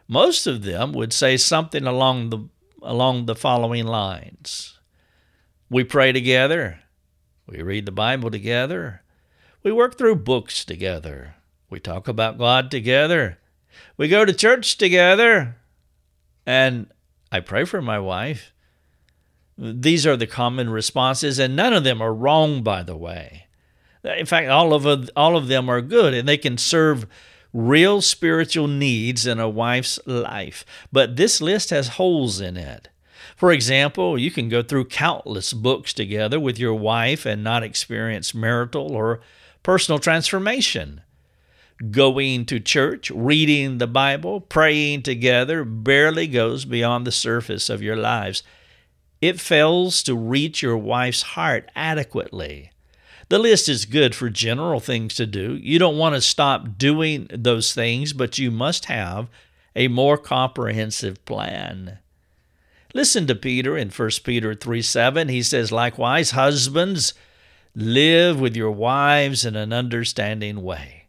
most 0.06 0.46
of 0.46 0.64
them 0.64 0.92
would 0.92 1.14
say 1.14 1.38
something 1.38 1.88
along 1.88 2.30
the 2.30 2.50
along 2.82 3.26
the 3.26 3.36
following 3.36 3.86
lines. 3.86 4.80
We 5.70 5.86
pray 5.86 6.12
together, 6.12 6.80
we 7.48 7.62
read 7.62 7.86
the 7.86 7.92
Bible 7.94 8.32
together, 8.32 9.02
we 9.64 9.72
work 9.72 9.98
through 9.98 10.16
books 10.18 10.66
together, 10.66 11.36
we 11.70 11.80
talk 11.80 12.10
about 12.10 12.38
God 12.38 12.70
together, 12.70 13.38
we 13.96 14.10
go 14.10 14.26
to 14.26 14.34
church 14.34 14.78
together, 14.78 15.56
and 16.46 16.88
I 17.32 17.40
pray 17.40 17.64
for 17.64 17.82
my 17.82 18.00
wife. 18.00 18.54
These 19.62 20.08
are 20.08 20.16
the 20.16 20.26
common 20.26 20.70
responses, 20.70 21.38
and 21.38 21.54
none 21.54 21.74
of 21.74 21.84
them 21.84 22.02
are 22.02 22.14
wrong, 22.14 22.64
by 22.64 22.82
the 22.82 22.96
way. 22.96 23.48
In 24.06 24.26
fact, 24.26 24.48
all 24.48 24.74
of, 24.74 25.10
all 25.18 25.36
of 25.36 25.50
them 25.50 25.68
are 25.68 25.82
good, 25.82 26.14
and 26.14 26.28
they 26.28 26.38
can 26.38 26.58
serve 26.58 27.06
real 27.52 28.02
spiritual 28.02 28.68
needs 28.68 29.28
in 29.28 29.38
a 29.38 29.50
wife's 29.50 30.00
life. 30.06 30.64
But 30.94 31.18
this 31.18 31.42
list 31.42 31.72
has 31.72 31.90
holes 31.90 32.40
in 32.40 32.56
it. 32.56 32.88
For 33.36 33.52
example, 33.52 34.18
you 34.18 34.32
can 34.32 34.48
go 34.48 34.64
through 34.64 34.86
countless 34.86 35.52
books 35.52 35.94
together 35.94 36.40
with 36.40 36.58
your 36.58 36.76
wife 36.76 37.26
and 37.26 37.44
not 37.44 37.64
experience 37.64 38.34
marital 38.34 38.94
or 38.94 39.20
personal 39.62 40.00
transformation. 40.00 41.02
Going 41.92 42.46
to 42.46 42.62
church, 42.62 43.12
reading 43.12 43.78
the 43.78 43.88
Bible, 43.88 44.40
praying 44.40 45.04
together 45.04 45.66
barely 45.66 46.28
goes 46.28 46.64
beyond 46.64 47.06
the 47.06 47.12
surface 47.12 47.70
of 47.70 47.82
your 47.82 47.98
lives. 47.98 48.42
It 49.22 49.40
fails 49.40 50.02
to 50.04 50.16
reach 50.16 50.62
your 50.62 50.78
wife's 50.78 51.22
heart 51.22 51.70
adequately. 51.76 52.72
The 53.30 53.40
list 53.40 53.70
is 53.70 53.86
good 53.86 54.16
for 54.16 54.30
general 54.30 54.80
things 54.80 55.14
to 55.16 55.26
do. 55.26 55.60
You 55.62 55.78
don't 55.78 55.98
want 55.98 56.16
to 56.16 56.22
stop 56.22 56.78
doing 56.78 57.28
those 57.32 57.74
things, 57.74 58.14
but 58.14 58.38
you 58.38 58.50
must 58.50 58.86
have 58.86 59.28
a 59.76 59.88
more 59.88 60.18
comprehensive 60.18 61.24
plan. 61.26 62.00
Listen 62.94 63.28
to 63.28 63.36
Peter 63.36 63.78
in 63.78 63.90
1 63.90 64.10
Peter 64.24 64.56
3 64.56 64.82
7. 64.82 65.28
He 65.28 65.44
says, 65.44 65.72
Likewise, 65.72 66.32
husbands, 66.32 67.14
live 67.76 68.40
with 68.40 68.56
your 68.56 68.72
wives 68.72 69.46
in 69.46 69.56
an 69.56 69.72
understanding 69.72 70.64
way 70.64 71.00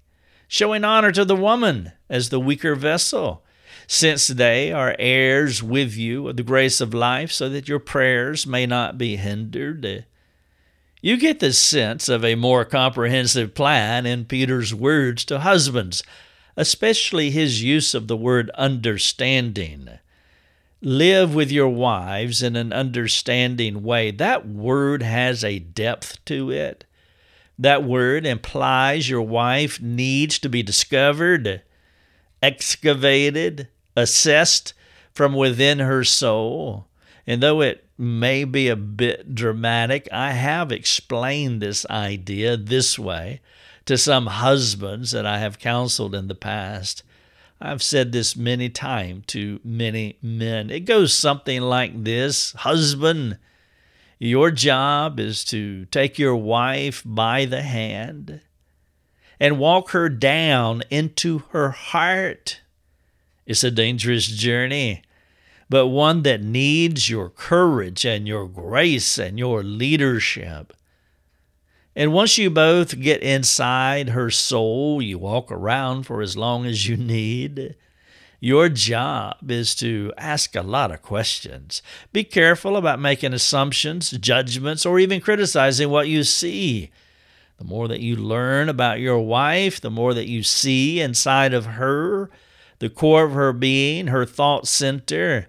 showing 0.50 0.83
honor 0.83 1.12
to 1.12 1.25
the 1.25 1.37
woman 1.37 1.93
as 2.09 2.29
the 2.29 2.40
weaker 2.40 2.75
vessel, 2.75 3.45
since 3.93 4.29
they 4.29 4.71
are 4.71 4.95
heirs 5.01 5.65
with 5.65 5.97
you 5.97 6.29
of 6.29 6.37
the 6.37 6.45
grace 6.45 6.81
of 6.81 6.95
life, 6.95 7.33
so 7.33 7.49
that 7.49 7.67
your 7.67 7.81
prayers 7.81 8.47
may 8.47 8.65
not 8.65 8.97
be 8.97 9.17
hindered. 9.17 10.05
You 11.03 11.17
get 11.17 11.41
the 11.41 11.53
sense 11.53 12.09
of 12.09 12.25
a 12.25 12.37
more 12.37 12.65
comprehensive 12.65 13.53
plan 13.53 14.07
in 14.07 14.27
Peter's 14.27 14.73
words 14.73 15.25
to 15.25 15.41
husbands, 15.41 16.05
especially 16.57 17.33
his 17.33 17.65
use 17.65 17.93
of 17.93 18.07
the 18.07 18.17
word 18.17 18.49
understanding. 18.51 19.89
Live 20.81 21.35
with 21.35 21.51
your 21.51 21.71
wives 21.71 22.45
in 22.45 22.55
an 22.55 22.73
understanding 22.73 23.83
way. 23.83 24.13
That 24.13 24.47
word 24.47 25.03
has 25.03 25.43
a 25.43 25.59
depth 25.59 26.25
to 26.27 26.53
it. 26.53 26.85
That 27.59 27.83
word 27.83 28.25
implies 28.25 29.11
your 29.11 29.23
wife 29.23 29.83
needs 29.83 30.39
to 30.39 30.49
be 30.49 30.63
discovered, 30.63 31.63
excavated, 32.41 33.67
assessed 34.00 34.75
from 35.12 35.35
within 35.35 35.78
her 35.78 36.02
soul. 36.04 36.88
And 37.26 37.42
though 37.42 37.61
it 37.61 37.85
may 37.97 38.45
be 38.45 38.69
a 38.69 38.76
bit 38.76 39.35
dramatic, 39.35 40.09
I 40.11 40.33
have 40.33 40.73
explained 40.73 41.61
this 41.61 41.87
idea 41.88 42.57
this 42.57 42.99
way 42.99 43.40
to 43.85 43.99
some 43.99 44.26
husbands 44.26 45.11
that 45.12 45.26
I 45.26 45.38
have 45.38 45.59
counseled 45.59 46.14
in 46.14 46.28
the 46.28 46.35
past. 46.35 47.02
I've 47.61 47.83
said 47.83 48.12
this 48.12 48.37
many 48.37 48.71
times 48.71 49.25
to 49.28 49.61
many 49.62 50.16
men. 50.23 50.71
It 50.71 50.80
goes 50.80 51.12
something 51.12 51.61
like 51.61 52.04
this 52.04 52.52
Husband, 52.52 53.38
your 54.19 54.50
job 54.50 55.21
is 55.21 55.45
to 55.47 55.85
take 55.87 56.19
your 56.19 56.37
wife 56.37 57.02
by 57.04 57.45
the 57.45 57.62
hand 57.62 58.40
and 59.38 59.59
walk 59.59 59.90
her 59.90 60.09
down 60.09 60.83
into 60.90 61.40
her 61.50 61.71
heart. 61.71 62.61
It's 63.50 63.64
a 63.64 63.71
dangerous 63.73 64.28
journey, 64.28 65.02
but 65.69 65.88
one 65.88 66.23
that 66.23 66.40
needs 66.40 67.11
your 67.11 67.28
courage 67.28 68.04
and 68.04 68.28
your 68.28 68.47
grace 68.47 69.19
and 69.19 69.40
your 69.40 69.64
leadership. 69.64 70.73
And 71.97 72.12
once 72.12 72.38
you 72.38 72.49
both 72.49 73.00
get 73.00 73.25
inside 73.25 74.11
her 74.11 74.30
soul, 74.30 75.02
you 75.02 75.19
walk 75.19 75.50
around 75.50 76.04
for 76.04 76.23
as 76.23 76.37
long 76.37 76.64
as 76.64 76.87
you 76.87 76.97
need. 76.97 77.75
Your 78.38 78.69
job 78.69 79.50
is 79.50 79.75
to 79.75 80.12
ask 80.16 80.54
a 80.54 80.62
lot 80.62 80.92
of 80.92 81.02
questions. 81.02 81.83
Be 82.12 82.23
careful 82.23 82.76
about 82.76 83.00
making 83.00 83.35
assumptions, 83.35 84.12
judgments, 84.12 84.87
or 84.87 85.00
even 85.00 85.21
criticizing 85.21 85.90
what 85.90 86.07
you 86.07 86.23
see. 86.23 86.92
The 87.59 87.64
more 87.64 87.88
that 87.88 87.99
you 87.99 88.14
learn 88.14 88.69
about 88.69 89.00
your 89.00 89.19
wife, 89.19 89.80
the 89.80 89.90
more 89.90 90.14
that 90.14 90.28
you 90.28 90.45
see 90.45 91.00
inside 91.00 91.52
of 91.52 91.66
her, 91.66 92.30
the 92.81 92.91
core 92.91 93.25
of 93.25 93.33
her 93.33 93.53
being, 93.53 94.09
her 94.09 94.27
thought 94.27 94.67
center, 94.67 95.47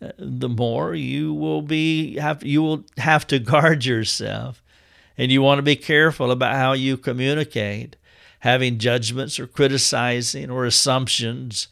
uh, 0.00 0.12
the 0.16 0.48
more 0.48 0.94
you 0.94 1.34
will 1.34 1.60
be 1.60 2.16
have 2.16 2.42
you 2.42 2.62
will 2.62 2.84
have 2.96 3.26
to 3.26 3.38
guard 3.38 3.84
yourself. 3.84 4.62
And 5.18 5.32
you 5.32 5.42
want 5.42 5.58
to 5.58 5.62
be 5.62 5.76
careful 5.76 6.30
about 6.30 6.54
how 6.54 6.72
you 6.72 6.96
communicate 6.96 7.96
having 8.40 8.78
judgments 8.78 9.40
or 9.40 9.48
criticizing 9.48 10.48
or 10.48 10.64
assumptions. 10.64 11.66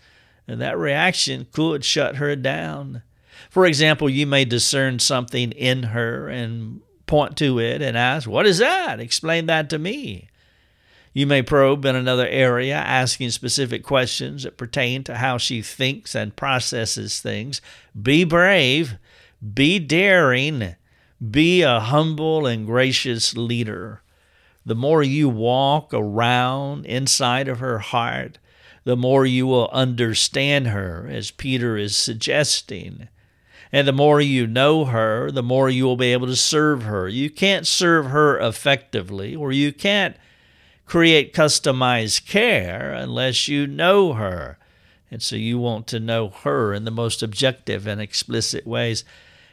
And 0.48 0.60
that 0.60 0.76
reaction 0.76 1.46
could 1.52 1.84
shut 1.84 2.16
her 2.16 2.34
down. 2.34 3.02
For 3.48 3.64
example 3.64 4.10
you 4.10 4.26
may 4.26 4.44
discern 4.44 4.98
something 4.98 5.52
in 5.52 5.84
her 5.84 6.28
and 6.28 6.80
point 7.06 7.36
to 7.36 7.60
it 7.60 7.80
and 7.80 7.96
ask 7.96 8.28
what 8.28 8.46
is 8.46 8.58
that? 8.58 8.98
Explain 8.98 9.46
that 9.46 9.70
to 9.70 9.78
me 9.78 10.28
you 11.16 11.26
may 11.26 11.40
probe 11.40 11.86
in 11.86 11.96
another 11.96 12.28
area, 12.28 12.74
asking 12.74 13.30
specific 13.30 13.82
questions 13.82 14.42
that 14.42 14.58
pertain 14.58 15.02
to 15.02 15.14
how 15.14 15.38
she 15.38 15.62
thinks 15.62 16.14
and 16.14 16.36
processes 16.36 17.22
things. 17.22 17.62
Be 18.00 18.22
brave, 18.22 18.98
be 19.54 19.78
daring, 19.78 20.76
be 21.30 21.62
a 21.62 21.80
humble 21.80 22.46
and 22.46 22.66
gracious 22.66 23.34
leader. 23.34 24.02
The 24.66 24.74
more 24.74 25.02
you 25.02 25.30
walk 25.30 25.94
around 25.94 26.84
inside 26.84 27.48
of 27.48 27.60
her 27.60 27.78
heart, 27.78 28.38
the 28.84 28.94
more 28.94 29.24
you 29.24 29.46
will 29.46 29.70
understand 29.72 30.66
her, 30.66 31.08
as 31.10 31.30
Peter 31.30 31.78
is 31.78 31.96
suggesting. 31.96 33.08
And 33.72 33.88
the 33.88 33.92
more 33.92 34.20
you 34.20 34.46
know 34.46 34.84
her, 34.84 35.30
the 35.30 35.42
more 35.42 35.70
you 35.70 35.86
will 35.86 35.96
be 35.96 36.12
able 36.12 36.26
to 36.26 36.36
serve 36.36 36.82
her. 36.82 37.08
You 37.08 37.30
can't 37.30 37.66
serve 37.66 38.08
her 38.08 38.38
effectively, 38.38 39.34
or 39.34 39.50
you 39.50 39.72
can't 39.72 40.14
create 40.86 41.34
customized 41.34 42.26
care 42.26 42.92
unless 42.92 43.48
you 43.48 43.66
know 43.66 44.14
her. 44.14 44.58
And 45.10 45.22
so 45.22 45.36
you 45.36 45.58
want 45.58 45.86
to 45.88 46.00
know 46.00 46.28
her 46.28 46.72
in 46.72 46.84
the 46.84 46.90
most 46.90 47.22
objective 47.22 47.86
and 47.86 48.00
explicit 48.00 48.66
ways. 48.66 49.04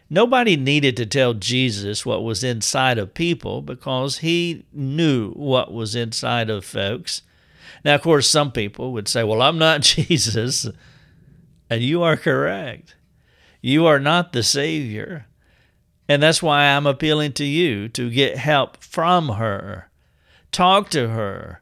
Nobody 0.10 0.56
needed 0.56 0.96
to 0.98 1.06
tell 1.06 1.34
Jesus 1.34 2.06
what 2.06 2.24
was 2.24 2.44
inside 2.44 2.98
of 2.98 3.14
people 3.14 3.62
because 3.62 4.20
he 4.20 4.66
knew 4.72 5.32
what 5.32 5.74
was 5.74 5.96
inside 5.96 6.50
of 6.50 6.66
folks. 6.66 7.24
Now, 7.84 7.96
of 7.96 8.02
course, 8.02 8.30
some 8.30 8.52
people 8.52 8.94
would 8.94 9.08
say, 9.08 9.24
Well, 9.24 9.42
I'm 9.42 9.58
not 9.58 9.82
Jesus. 9.82 10.68
And 11.70 11.82
you 11.82 12.04
are 12.04 12.18
correct. 12.18 12.96
You 13.62 13.86
are 13.86 14.00
not 14.00 14.34
the 14.34 14.44
Savior. 14.44 15.26
And 16.08 16.22
that's 16.22 16.44
why 16.44 16.66
I'm 16.66 16.86
appealing 16.86 17.34
to 17.34 17.46
you 17.46 17.88
to 17.90 18.10
get 18.10 18.38
help 18.38 18.84
from 18.84 19.30
her. 19.30 19.90
Talk 20.54 20.90
to 20.92 21.10
her. 21.10 21.62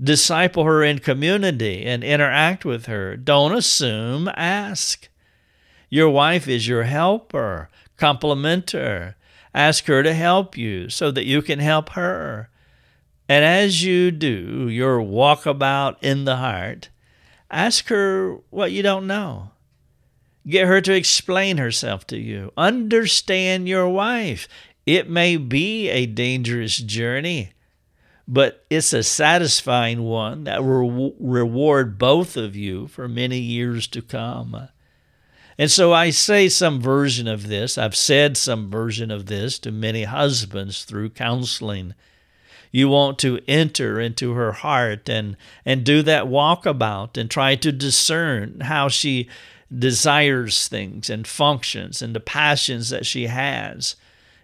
Disciple 0.00 0.64
her 0.64 0.82
in 0.82 1.00
community 1.00 1.84
and 1.84 2.04
interact 2.04 2.64
with 2.64 2.86
her. 2.86 3.16
Don't 3.16 3.52
assume, 3.52 4.30
ask. 4.36 5.08
Your 5.90 6.08
wife 6.08 6.46
is 6.46 6.68
your 6.68 6.84
helper. 6.84 7.68
Compliment 7.96 8.70
her. 8.70 9.16
Ask 9.52 9.86
her 9.86 10.04
to 10.04 10.14
help 10.14 10.56
you 10.56 10.88
so 10.88 11.10
that 11.10 11.26
you 11.26 11.42
can 11.42 11.58
help 11.58 11.90
her. 11.90 12.48
And 13.28 13.44
as 13.44 13.82
you 13.82 14.12
do 14.12 14.68
your 14.68 15.00
walkabout 15.00 15.96
in 16.00 16.24
the 16.24 16.36
heart, 16.36 16.90
ask 17.50 17.88
her 17.88 18.36
what 18.50 18.70
you 18.70 18.84
don't 18.84 19.08
know. 19.08 19.50
Get 20.46 20.68
her 20.68 20.80
to 20.80 20.94
explain 20.94 21.58
herself 21.58 22.06
to 22.06 22.18
you. 22.18 22.52
Understand 22.56 23.68
your 23.68 23.88
wife. 23.88 24.46
It 24.86 25.10
may 25.10 25.36
be 25.36 25.88
a 25.88 26.06
dangerous 26.06 26.76
journey 26.76 27.52
but 28.26 28.64
it's 28.70 28.92
a 28.92 29.02
satisfying 29.02 30.02
one 30.02 30.44
that 30.44 30.64
will 30.64 31.14
reward 31.18 31.98
both 31.98 32.36
of 32.36 32.54
you 32.54 32.86
for 32.86 33.08
many 33.08 33.38
years 33.38 33.86
to 33.88 34.02
come. 34.02 34.68
And 35.58 35.70
so 35.70 35.92
I 35.92 36.10
say 36.10 36.48
some 36.48 36.80
version 36.80 37.28
of 37.28 37.48
this, 37.48 37.76
I've 37.76 37.96
said 37.96 38.36
some 38.36 38.70
version 38.70 39.10
of 39.10 39.26
this 39.26 39.58
to 39.60 39.72
many 39.72 40.04
husbands 40.04 40.84
through 40.84 41.10
counseling. 41.10 41.94
You 42.70 42.88
want 42.88 43.18
to 43.18 43.40
enter 43.46 44.00
into 44.00 44.32
her 44.32 44.52
heart 44.52 45.08
and, 45.08 45.36
and 45.64 45.84
do 45.84 46.02
that 46.02 46.24
walkabout 46.24 47.18
and 47.18 47.30
try 47.30 47.54
to 47.56 47.70
discern 47.70 48.60
how 48.60 48.88
she 48.88 49.28
desires 49.76 50.68
things 50.68 51.10
and 51.10 51.26
functions 51.26 52.00
and 52.00 52.14
the 52.14 52.20
passions 52.20 52.88
that 52.90 53.04
she 53.04 53.26
has 53.26 53.96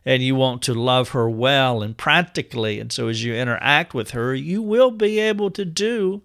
and 0.04 0.22
you 0.22 0.34
want 0.34 0.62
to 0.62 0.74
love 0.74 1.10
her 1.10 1.28
well 1.28 1.82
and 1.82 1.96
practically. 1.96 2.80
And 2.80 2.92
so 2.92 3.08
as 3.08 3.24
you 3.24 3.34
interact 3.34 3.94
with 3.94 4.10
her, 4.10 4.34
you 4.34 4.62
will 4.62 4.90
be 4.90 5.18
able 5.18 5.50
to 5.52 5.64
do 5.64 6.22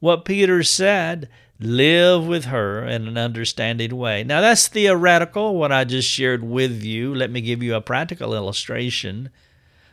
what 0.00 0.24
Peter 0.24 0.62
said 0.62 1.28
live 1.60 2.26
with 2.26 2.46
her 2.46 2.84
in 2.84 3.06
an 3.06 3.16
understanding 3.16 3.96
way. 3.96 4.24
Now, 4.24 4.40
that's 4.40 4.68
theoretical, 4.68 5.56
what 5.56 5.72
I 5.72 5.84
just 5.84 6.08
shared 6.08 6.42
with 6.42 6.82
you. 6.82 7.14
Let 7.14 7.30
me 7.30 7.40
give 7.40 7.62
you 7.62 7.74
a 7.74 7.80
practical 7.80 8.34
illustration 8.34 9.30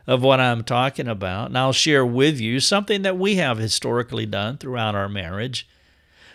of 0.08 0.24
what 0.24 0.40
I'm 0.40 0.64
talking 0.64 1.08
about. 1.08 1.48
And 1.48 1.58
I'll 1.58 1.74
share 1.74 2.06
with 2.06 2.40
you 2.40 2.60
something 2.60 3.04
that 3.04 3.18
we 3.18 3.36
have 3.36 3.58
historically 3.58 4.26
done 4.26 4.58
throughout 4.58 4.96
our 4.96 5.08
marriage. 5.08 5.68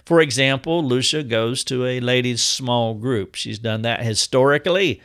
For 0.04 0.20
example, 0.20 0.84
Lucia 0.84 1.24
goes 1.24 1.64
to 1.64 1.84
a 1.84 2.00
ladies' 2.00 2.42
small 2.42 2.94
group. 2.94 3.34
She's 3.34 3.58
done 3.58 3.82
that 3.82 4.02
historically 4.02 5.02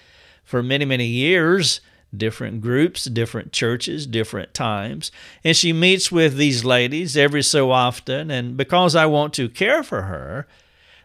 for 0.52 0.62
many, 0.62 0.84
many 0.84 1.06
years, 1.06 1.80
different 2.16 2.60
groups, 2.60 3.06
different 3.06 3.54
churches, 3.54 4.06
different 4.06 4.54
times. 4.54 5.10
And 5.46 5.56
she 5.56 5.72
meets 5.72 6.12
with 6.12 6.36
these 6.36 6.66
ladies 6.66 7.16
every 7.16 7.42
so 7.42 7.72
often. 7.72 8.30
And 8.30 8.58
because 8.58 8.94
I 8.94 9.06
want 9.06 9.34
to 9.36 9.48
care 9.48 9.82
for 9.82 10.02
her, 10.02 10.46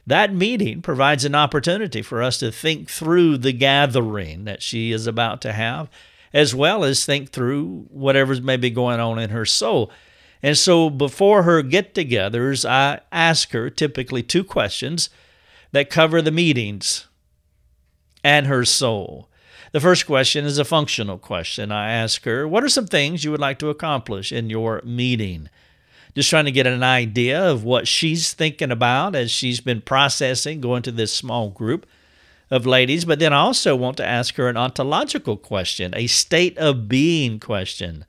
that 0.04 0.34
meeting 0.34 0.82
provides 0.82 1.24
an 1.24 1.36
opportunity 1.36 2.02
for 2.02 2.24
us 2.24 2.38
to 2.38 2.50
think 2.50 2.90
through 2.90 3.38
the 3.38 3.52
gathering 3.52 4.46
that 4.46 4.62
she 4.62 4.90
is 4.90 5.06
about 5.06 5.40
to 5.42 5.52
have, 5.52 5.88
as 6.32 6.52
well 6.52 6.82
as 6.82 7.06
think 7.06 7.30
through 7.30 7.86
whatever 7.90 8.40
may 8.40 8.56
be 8.56 8.70
going 8.70 8.98
on 8.98 9.20
in 9.20 9.30
her 9.30 9.46
soul. 9.46 9.92
And 10.42 10.58
so 10.58 10.90
before 10.90 11.44
her 11.44 11.62
get 11.62 11.94
togethers, 11.94 12.68
I 12.68 13.00
ask 13.12 13.52
her 13.52 13.70
typically 13.70 14.24
two 14.24 14.42
questions 14.42 15.08
that 15.70 15.88
cover 15.88 16.20
the 16.20 16.32
meetings 16.32 17.06
and 18.26 18.48
her 18.48 18.64
soul. 18.64 19.28
The 19.76 19.80
first 19.80 20.06
question 20.06 20.46
is 20.46 20.56
a 20.56 20.64
functional 20.64 21.18
question. 21.18 21.70
I 21.70 21.92
ask 21.92 22.24
her, 22.24 22.48
What 22.48 22.64
are 22.64 22.68
some 22.70 22.86
things 22.86 23.24
you 23.24 23.30
would 23.30 23.40
like 23.40 23.58
to 23.58 23.68
accomplish 23.68 24.32
in 24.32 24.48
your 24.48 24.80
meeting? 24.86 25.50
Just 26.14 26.30
trying 26.30 26.46
to 26.46 26.50
get 26.50 26.66
an 26.66 26.82
idea 26.82 27.38
of 27.38 27.62
what 27.62 27.86
she's 27.86 28.32
thinking 28.32 28.70
about 28.70 29.14
as 29.14 29.30
she's 29.30 29.60
been 29.60 29.82
processing 29.82 30.62
going 30.62 30.80
to 30.84 30.90
this 30.90 31.12
small 31.12 31.50
group 31.50 31.84
of 32.50 32.64
ladies. 32.64 33.04
But 33.04 33.18
then 33.18 33.34
I 33.34 33.40
also 33.40 33.76
want 33.76 33.98
to 33.98 34.06
ask 34.06 34.36
her 34.36 34.48
an 34.48 34.56
ontological 34.56 35.36
question, 35.36 35.92
a 35.94 36.06
state 36.06 36.56
of 36.56 36.88
being 36.88 37.38
question. 37.38 38.06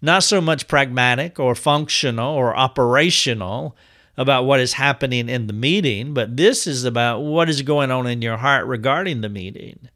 Not 0.00 0.22
so 0.22 0.40
much 0.40 0.68
pragmatic 0.68 1.40
or 1.40 1.56
functional 1.56 2.36
or 2.36 2.56
operational 2.56 3.76
about 4.16 4.44
what 4.44 4.60
is 4.60 4.74
happening 4.74 5.28
in 5.28 5.48
the 5.48 5.52
meeting, 5.52 6.14
but 6.14 6.36
this 6.36 6.68
is 6.68 6.84
about 6.84 7.18
what 7.18 7.48
is 7.48 7.62
going 7.62 7.90
on 7.90 8.06
in 8.06 8.22
your 8.22 8.36
heart 8.36 8.64
regarding 8.68 9.22
the 9.22 9.28
meeting. 9.28 9.88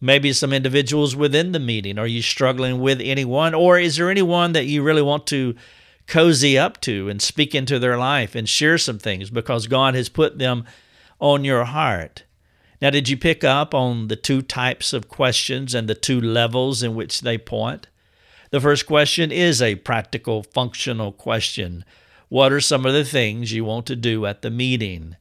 Maybe 0.00 0.32
some 0.32 0.52
individuals 0.52 1.14
within 1.14 1.52
the 1.52 1.58
meeting. 1.58 1.98
Are 1.98 2.06
you 2.06 2.22
struggling 2.22 2.80
with 2.80 3.00
anyone? 3.02 3.54
Or 3.54 3.78
is 3.78 3.96
there 3.96 4.10
anyone 4.10 4.52
that 4.52 4.66
you 4.66 4.82
really 4.82 5.02
want 5.02 5.26
to 5.28 5.54
cozy 6.06 6.58
up 6.58 6.80
to 6.80 7.08
and 7.08 7.20
speak 7.20 7.54
into 7.54 7.78
their 7.78 7.98
life 7.98 8.34
and 8.34 8.48
share 8.48 8.78
some 8.78 8.98
things 8.98 9.30
because 9.30 9.66
God 9.66 9.94
has 9.94 10.08
put 10.08 10.38
them 10.38 10.64
on 11.20 11.44
your 11.44 11.64
heart? 11.64 12.24
Now, 12.80 12.88
did 12.88 13.10
you 13.10 13.16
pick 13.18 13.44
up 13.44 13.74
on 13.74 14.08
the 14.08 14.16
two 14.16 14.40
types 14.40 14.94
of 14.94 15.08
questions 15.08 15.74
and 15.74 15.86
the 15.86 15.94
two 15.94 16.18
levels 16.18 16.82
in 16.82 16.94
which 16.94 17.20
they 17.20 17.36
point? 17.36 17.86
The 18.50 18.60
first 18.60 18.86
question 18.86 19.30
is 19.30 19.60
a 19.60 19.74
practical, 19.76 20.42
functional 20.42 21.12
question. 21.12 21.84
What 22.30 22.52
are 22.52 22.60
some 22.60 22.86
of 22.86 22.94
the 22.94 23.04
things 23.04 23.52
you 23.52 23.64
want 23.64 23.86
to 23.86 23.96
do 23.96 24.24
at 24.24 24.40
the 24.40 24.50
meeting? 24.50 25.16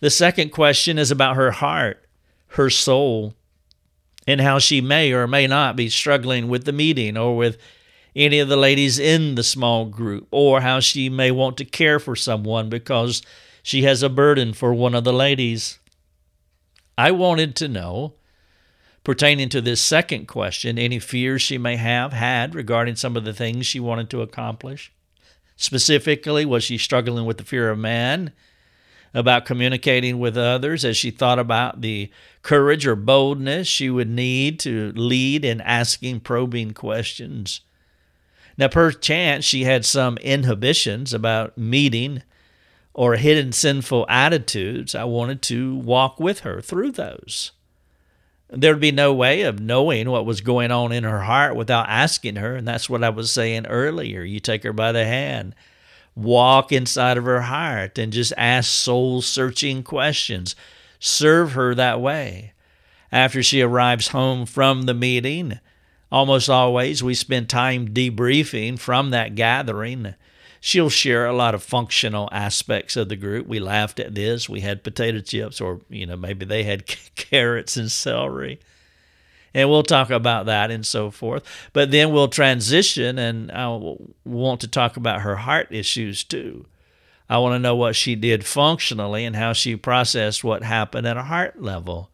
The 0.00 0.10
second 0.10 0.50
question 0.50 0.96
is 0.96 1.10
about 1.10 1.36
her 1.36 1.50
heart, 1.50 2.04
her 2.48 2.70
soul 2.70 3.34
and 4.26 4.40
how 4.40 4.58
she 4.58 4.80
may 4.80 5.12
or 5.12 5.26
may 5.26 5.46
not 5.46 5.76
be 5.76 5.88
struggling 5.88 6.48
with 6.48 6.64
the 6.64 6.72
meeting 6.72 7.16
or 7.16 7.36
with 7.36 7.58
any 8.14 8.38
of 8.38 8.48
the 8.48 8.56
ladies 8.56 8.98
in 8.98 9.34
the 9.36 9.42
small 9.42 9.86
group, 9.86 10.28
or 10.30 10.60
how 10.60 10.80
she 10.80 11.08
may 11.08 11.30
want 11.30 11.56
to 11.56 11.64
care 11.64 11.98
for 11.98 12.14
someone 12.14 12.68
because 12.68 13.22
she 13.62 13.82
has 13.84 14.02
a 14.02 14.08
burden 14.08 14.52
for 14.52 14.74
one 14.74 14.94
of 14.94 15.04
the 15.04 15.12
ladies. 15.12 15.78
I 16.98 17.10
wanted 17.10 17.56
to 17.56 17.68
know, 17.68 18.14
pertaining 19.02 19.48
to 19.48 19.62
this 19.62 19.80
second 19.80 20.28
question, 20.28 20.78
any 20.78 20.98
fears 20.98 21.40
she 21.40 21.56
may 21.56 21.76
have 21.76 22.12
had 22.12 22.54
regarding 22.54 22.96
some 22.96 23.16
of 23.16 23.24
the 23.24 23.32
things 23.32 23.66
she 23.66 23.80
wanted 23.80 24.10
to 24.10 24.20
accomplish. 24.20 24.92
Specifically, 25.56 26.44
was 26.44 26.64
she 26.64 26.76
struggling 26.76 27.24
with 27.24 27.38
the 27.38 27.44
fear 27.44 27.70
of 27.70 27.78
man? 27.78 28.32
About 29.14 29.44
communicating 29.44 30.18
with 30.18 30.36
others 30.36 30.84
as 30.84 30.96
she 30.96 31.10
thought 31.10 31.38
about 31.38 31.80
the 31.80 32.10
courage 32.42 32.86
or 32.86 32.96
boldness 32.96 33.68
she 33.68 33.90
would 33.90 34.08
need 34.08 34.58
to 34.60 34.92
lead 34.96 35.44
in 35.44 35.60
asking 35.60 36.20
probing 36.20 36.72
questions. 36.72 37.60
Now, 38.56 38.68
perchance 38.68 39.44
she 39.44 39.64
had 39.64 39.84
some 39.84 40.16
inhibitions 40.18 41.12
about 41.12 41.56
meeting 41.56 42.22
or 42.94 43.16
hidden 43.16 43.52
sinful 43.52 44.06
attitudes, 44.08 44.94
I 44.94 45.04
wanted 45.04 45.40
to 45.42 45.76
walk 45.76 46.20
with 46.20 46.40
her 46.40 46.60
through 46.60 46.92
those. 46.92 47.52
There'd 48.50 48.80
be 48.80 48.92
no 48.92 49.14
way 49.14 49.42
of 49.42 49.60
knowing 49.60 50.10
what 50.10 50.26
was 50.26 50.42
going 50.42 50.70
on 50.70 50.92
in 50.92 51.04
her 51.04 51.20
heart 51.22 51.56
without 51.56 51.88
asking 51.88 52.36
her. 52.36 52.54
And 52.54 52.68
that's 52.68 52.90
what 52.90 53.02
I 53.02 53.08
was 53.08 53.32
saying 53.32 53.66
earlier. 53.66 54.22
You 54.22 54.40
take 54.40 54.62
her 54.64 54.74
by 54.74 54.92
the 54.92 55.06
hand, 55.06 55.54
walk 56.14 56.72
inside 56.72 57.16
of 57.18 57.24
her 57.24 57.42
heart, 57.42 57.98
and 57.98 58.12
just 58.12 58.32
ask 58.36 58.70
soul 58.70 59.22
searching 59.22 59.82
questions. 59.82 60.54
Serve 60.98 61.52
her 61.52 61.74
that 61.74 62.00
way. 62.00 62.52
After 63.10 63.42
she 63.42 63.60
arrives 63.60 64.08
home 64.08 64.46
from 64.46 64.82
the 64.82 64.94
meeting, 64.94 65.60
almost 66.10 66.48
always 66.48 67.02
we 67.02 67.14
spend 67.14 67.48
time 67.48 67.88
debriefing 67.88 68.78
from 68.78 69.10
that 69.10 69.34
gathering 69.34 70.14
she'll 70.62 70.88
share 70.88 71.26
a 71.26 71.34
lot 71.34 71.56
of 71.56 71.62
functional 71.62 72.28
aspects 72.30 72.96
of 72.96 73.08
the 73.08 73.16
group. 73.16 73.48
We 73.48 73.58
laughed 73.58 73.98
at 73.98 74.14
this. 74.14 74.48
We 74.48 74.60
had 74.60 74.84
potato 74.84 75.18
chips, 75.18 75.60
or, 75.60 75.80
you 75.90 76.06
know, 76.06 76.16
maybe 76.16 76.46
they 76.46 76.62
had 76.62 76.86
carrots 77.16 77.76
and 77.76 77.90
celery. 77.90 78.60
And 79.54 79.68
we'll 79.68 79.82
talk 79.82 80.10
about 80.10 80.46
that 80.46 80.70
and 80.70 80.84
so 80.86 81.10
forth. 81.10 81.44
But 81.72 81.90
then 81.90 82.12
we'll 82.12 82.28
transition, 82.28 83.18
and 83.18 83.52
I 83.52 83.68
want 84.24 84.60
to 84.62 84.68
talk 84.68 84.96
about 84.96 85.20
her 85.22 85.36
heart 85.36 85.68
issues 85.70 86.24
too. 86.24 86.66
I 87.28 87.38
want 87.38 87.54
to 87.54 87.58
know 87.58 87.76
what 87.76 87.96
she 87.96 88.14
did 88.14 88.44
functionally 88.44 89.24
and 89.24 89.36
how 89.36 89.52
she 89.52 89.76
processed 89.76 90.44
what 90.44 90.62
happened 90.62 91.06
at 91.06 91.16
a 91.16 91.22
heart 91.22 91.62
level. 91.62 92.10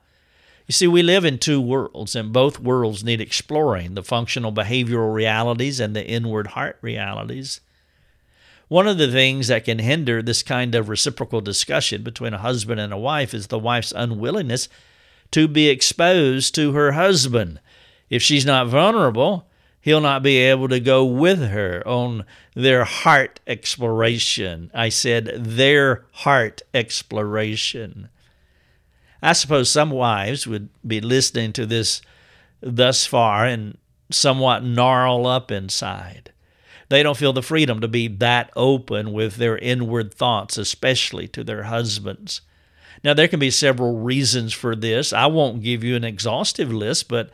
You 0.66 0.72
see, 0.72 0.86
we 0.86 1.02
live 1.02 1.24
in 1.24 1.38
two 1.38 1.60
worlds, 1.60 2.14
and 2.14 2.32
both 2.32 2.60
worlds 2.60 3.02
need 3.02 3.20
exploring 3.20 3.94
the 3.94 4.02
functional 4.02 4.52
behavioral 4.52 5.12
realities 5.12 5.80
and 5.80 5.96
the 5.96 6.06
inward 6.06 6.48
heart 6.48 6.76
realities. 6.82 7.60
One 8.68 8.86
of 8.86 8.98
the 8.98 9.10
things 9.10 9.48
that 9.48 9.64
can 9.64 9.78
hinder 9.78 10.20
this 10.20 10.42
kind 10.42 10.74
of 10.74 10.90
reciprocal 10.90 11.40
discussion 11.40 12.02
between 12.02 12.34
a 12.34 12.38
husband 12.38 12.80
and 12.80 12.92
a 12.92 12.98
wife 12.98 13.32
is 13.32 13.46
the 13.46 13.58
wife's 13.58 13.92
unwillingness 13.96 14.68
to 15.32 15.48
be 15.48 15.68
exposed 15.68 16.54
to 16.54 16.72
her 16.72 16.92
husband. 16.92 17.60
If 18.10 18.22
she's 18.22 18.46
not 18.46 18.68
vulnerable, 18.68 19.46
he'll 19.80 20.00
not 20.00 20.22
be 20.22 20.38
able 20.38 20.68
to 20.68 20.80
go 20.80 21.04
with 21.04 21.40
her 21.50 21.82
on 21.86 22.24
their 22.54 22.84
heart 22.84 23.40
exploration. 23.46 24.70
I 24.74 24.88
said 24.88 25.26
their 25.44 26.04
heart 26.12 26.62
exploration. 26.72 28.08
I 29.22 29.32
suppose 29.32 29.70
some 29.70 29.90
wives 29.90 30.46
would 30.46 30.68
be 30.86 31.00
listening 31.00 31.52
to 31.54 31.66
this 31.66 32.00
thus 32.60 33.04
far 33.04 33.44
and 33.44 33.76
somewhat 34.10 34.64
gnarl 34.64 35.26
up 35.26 35.50
inside 35.50 36.32
they 36.88 37.02
don't 37.02 37.16
feel 37.16 37.32
the 37.32 37.42
freedom 37.42 37.80
to 37.80 37.88
be 37.88 38.08
that 38.08 38.50
open 38.56 39.12
with 39.12 39.36
their 39.36 39.58
inward 39.58 40.12
thoughts, 40.12 40.56
especially 40.56 41.28
to 41.28 41.44
their 41.44 41.64
husbands. 41.64 42.40
Now, 43.04 43.14
there 43.14 43.28
can 43.28 43.40
be 43.40 43.50
several 43.50 43.98
reasons 43.98 44.52
for 44.52 44.74
this. 44.74 45.12
I 45.12 45.26
won't 45.26 45.62
give 45.62 45.84
you 45.84 45.96
an 45.96 46.04
exhaustive 46.04 46.72
list, 46.72 47.08
but 47.08 47.30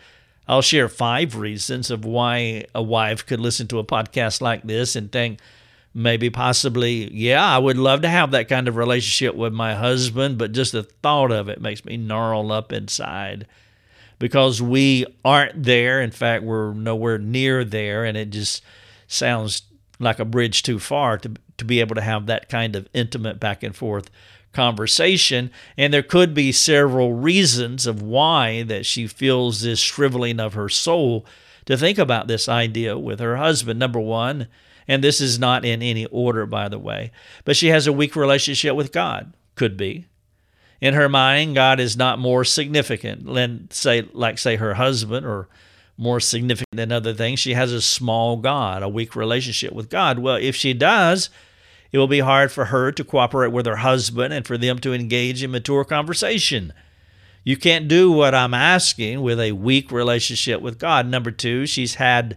I'll 0.46 0.62
share 0.62 0.88
five 0.88 1.36
reasons 1.36 1.90
of 1.90 2.04
why 2.04 2.64
a 2.74 2.82
wife 2.82 3.24
could 3.24 3.40
listen 3.40 3.66
to 3.68 3.78
a 3.78 3.84
podcast 3.84 4.40
like 4.40 4.62
this 4.62 4.94
and 4.94 5.10
think, 5.10 5.40
maybe 5.94 6.28
possibly, 6.28 7.12
yeah, 7.14 7.44
I 7.44 7.58
would 7.58 7.78
love 7.78 8.02
to 8.02 8.08
have 8.08 8.32
that 8.32 8.48
kind 8.48 8.66
of 8.66 8.76
relationship 8.76 9.36
with 9.36 9.52
my 9.52 9.74
husband, 9.74 10.36
but 10.38 10.52
just 10.52 10.72
the 10.72 10.82
thought 10.82 11.30
of 11.30 11.48
it 11.48 11.60
makes 11.60 11.84
me 11.84 11.96
gnarl 11.96 12.50
up 12.50 12.72
inside 12.72 13.46
because 14.18 14.60
we 14.60 15.06
aren't 15.24 15.62
there. 15.62 16.02
In 16.02 16.10
fact, 16.10 16.42
we're 16.42 16.74
nowhere 16.74 17.18
near 17.18 17.64
there, 17.64 18.04
and 18.04 18.16
it 18.16 18.30
just 18.30 18.62
sounds 19.06 19.62
like 20.00 20.18
a 20.18 20.24
bridge 20.24 20.64
too 20.64 20.80
far 20.80 21.16
to, 21.18 21.32
to 21.58 21.64
be 21.64 21.78
able 21.80 21.94
to 21.94 22.00
have 22.00 22.26
that 22.26 22.48
kind 22.48 22.74
of 22.74 22.88
intimate 22.92 23.38
back 23.38 23.62
and 23.62 23.76
forth 23.76 24.10
conversation. 24.54 25.50
And 25.76 25.92
there 25.92 26.02
could 26.02 26.32
be 26.32 26.52
several 26.52 27.12
reasons 27.12 27.86
of 27.86 28.00
why 28.00 28.62
that 28.62 28.86
she 28.86 29.06
feels 29.06 29.60
this 29.60 29.80
shriveling 29.80 30.40
of 30.40 30.54
her 30.54 30.68
soul 30.68 31.26
to 31.66 31.76
think 31.76 31.98
about 31.98 32.28
this 32.28 32.48
idea 32.48 32.98
with 32.98 33.20
her 33.20 33.36
husband. 33.36 33.78
Number 33.78 34.00
one, 34.00 34.48
and 34.86 35.02
this 35.02 35.20
is 35.20 35.38
not 35.38 35.64
in 35.64 35.82
any 35.82 36.06
order, 36.06 36.46
by 36.46 36.68
the 36.68 36.78
way, 36.78 37.10
but 37.44 37.56
she 37.56 37.68
has 37.68 37.86
a 37.86 37.92
weak 37.92 38.16
relationship 38.16 38.76
with 38.76 38.92
God. 38.92 39.34
Could 39.54 39.76
be. 39.76 40.06
In 40.80 40.94
her 40.94 41.08
mind, 41.08 41.54
God 41.54 41.80
is 41.80 41.96
not 41.96 42.18
more 42.18 42.44
significant 42.44 43.24
than 43.32 43.70
say, 43.70 44.08
like 44.12 44.38
say 44.38 44.56
her 44.56 44.74
husband 44.74 45.24
or 45.24 45.48
more 45.96 46.20
significant 46.20 46.76
than 46.76 46.92
other 46.92 47.14
things. 47.14 47.40
She 47.40 47.54
has 47.54 47.72
a 47.72 47.80
small 47.80 48.36
God, 48.36 48.82
a 48.82 48.88
weak 48.88 49.14
relationship 49.14 49.72
with 49.72 49.88
God. 49.88 50.18
Well, 50.18 50.36
if 50.36 50.56
she 50.56 50.74
does, 50.74 51.30
it 51.94 51.98
will 51.98 52.08
be 52.08 52.18
hard 52.18 52.50
for 52.50 52.64
her 52.64 52.90
to 52.90 53.04
cooperate 53.04 53.52
with 53.52 53.66
her 53.66 53.76
husband 53.76 54.34
and 54.34 54.44
for 54.44 54.58
them 54.58 54.80
to 54.80 54.92
engage 54.92 55.44
in 55.44 55.52
mature 55.52 55.84
conversation. 55.84 56.72
You 57.44 57.56
can't 57.56 57.86
do 57.86 58.10
what 58.10 58.34
I'm 58.34 58.52
asking 58.52 59.22
with 59.22 59.38
a 59.38 59.52
weak 59.52 59.92
relationship 59.92 60.60
with 60.60 60.80
God. 60.80 61.06
Number 61.06 61.30
two, 61.30 61.66
she's 61.66 61.94
had 61.94 62.36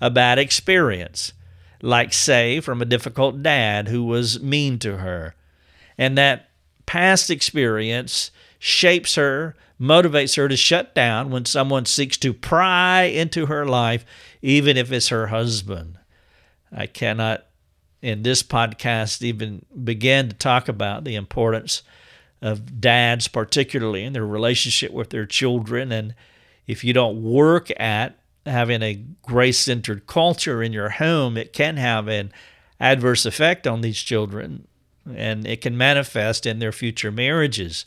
a 0.00 0.10
bad 0.10 0.40
experience, 0.40 1.32
like, 1.80 2.12
say, 2.12 2.58
from 2.58 2.82
a 2.82 2.86
difficult 2.86 3.40
dad 3.40 3.86
who 3.86 4.02
was 4.02 4.42
mean 4.42 4.80
to 4.80 4.96
her. 4.96 5.36
And 5.96 6.18
that 6.18 6.48
past 6.84 7.30
experience 7.30 8.32
shapes 8.58 9.14
her 9.14 9.54
motivates 9.80 10.36
her 10.36 10.48
to 10.48 10.56
shut 10.56 10.92
down 10.92 11.30
when 11.30 11.44
someone 11.44 11.84
seeks 11.84 12.16
to 12.16 12.32
pry 12.32 13.02
into 13.02 13.46
her 13.46 13.64
life, 13.64 14.04
even 14.42 14.76
if 14.76 14.90
it's 14.90 15.10
her 15.10 15.28
husband. 15.28 15.98
I 16.72 16.86
cannot, 16.86 17.44
in 18.02 18.22
this 18.22 18.42
podcast, 18.42 19.22
even 19.22 19.64
began 19.84 20.28
to 20.28 20.34
talk 20.34 20.68
about 20.68 21.04
the 21.04 21.16
importance 21.16 21.82
of 22.40 22.80
dads, 22.80 23.28
particularly 23.28 24.04
in 24.04 24.12
their 24.12 24.26
relationship 24.26 24.92
with 24.92 25.10
their 25.10 25.26
children. 25.26 25.90
And 25.90 26.14
if 26.66 26.84
you 26.84 26.92
don't 26.92 27.22
work 27.22 27.70
at 27.80 28.18
having 28.46 28.82
a 28.82 29.02
grace 29.22 29.58
centered 29.58 30.06
culture 30.06 30.62
in 30.62 30.72
your 30.72 30.90
home, 30.90 31.36
it 31.36 31.52
can 31.52 31.76
have 31.76 32.08
an 32.08 32.32
adverse 32.80 33.26
effect 33.26 33.66
on 33.66 33.80
these 33.80 33.98
children 33.98 34.68
and 35.16 35.46
it 35.46 35.60
can 35.60 35.76
manifest 35.76 36.46
in 36.46 36.58
their 36.58 36.72
future 36.72 37.10
marriages. 37.10 37.86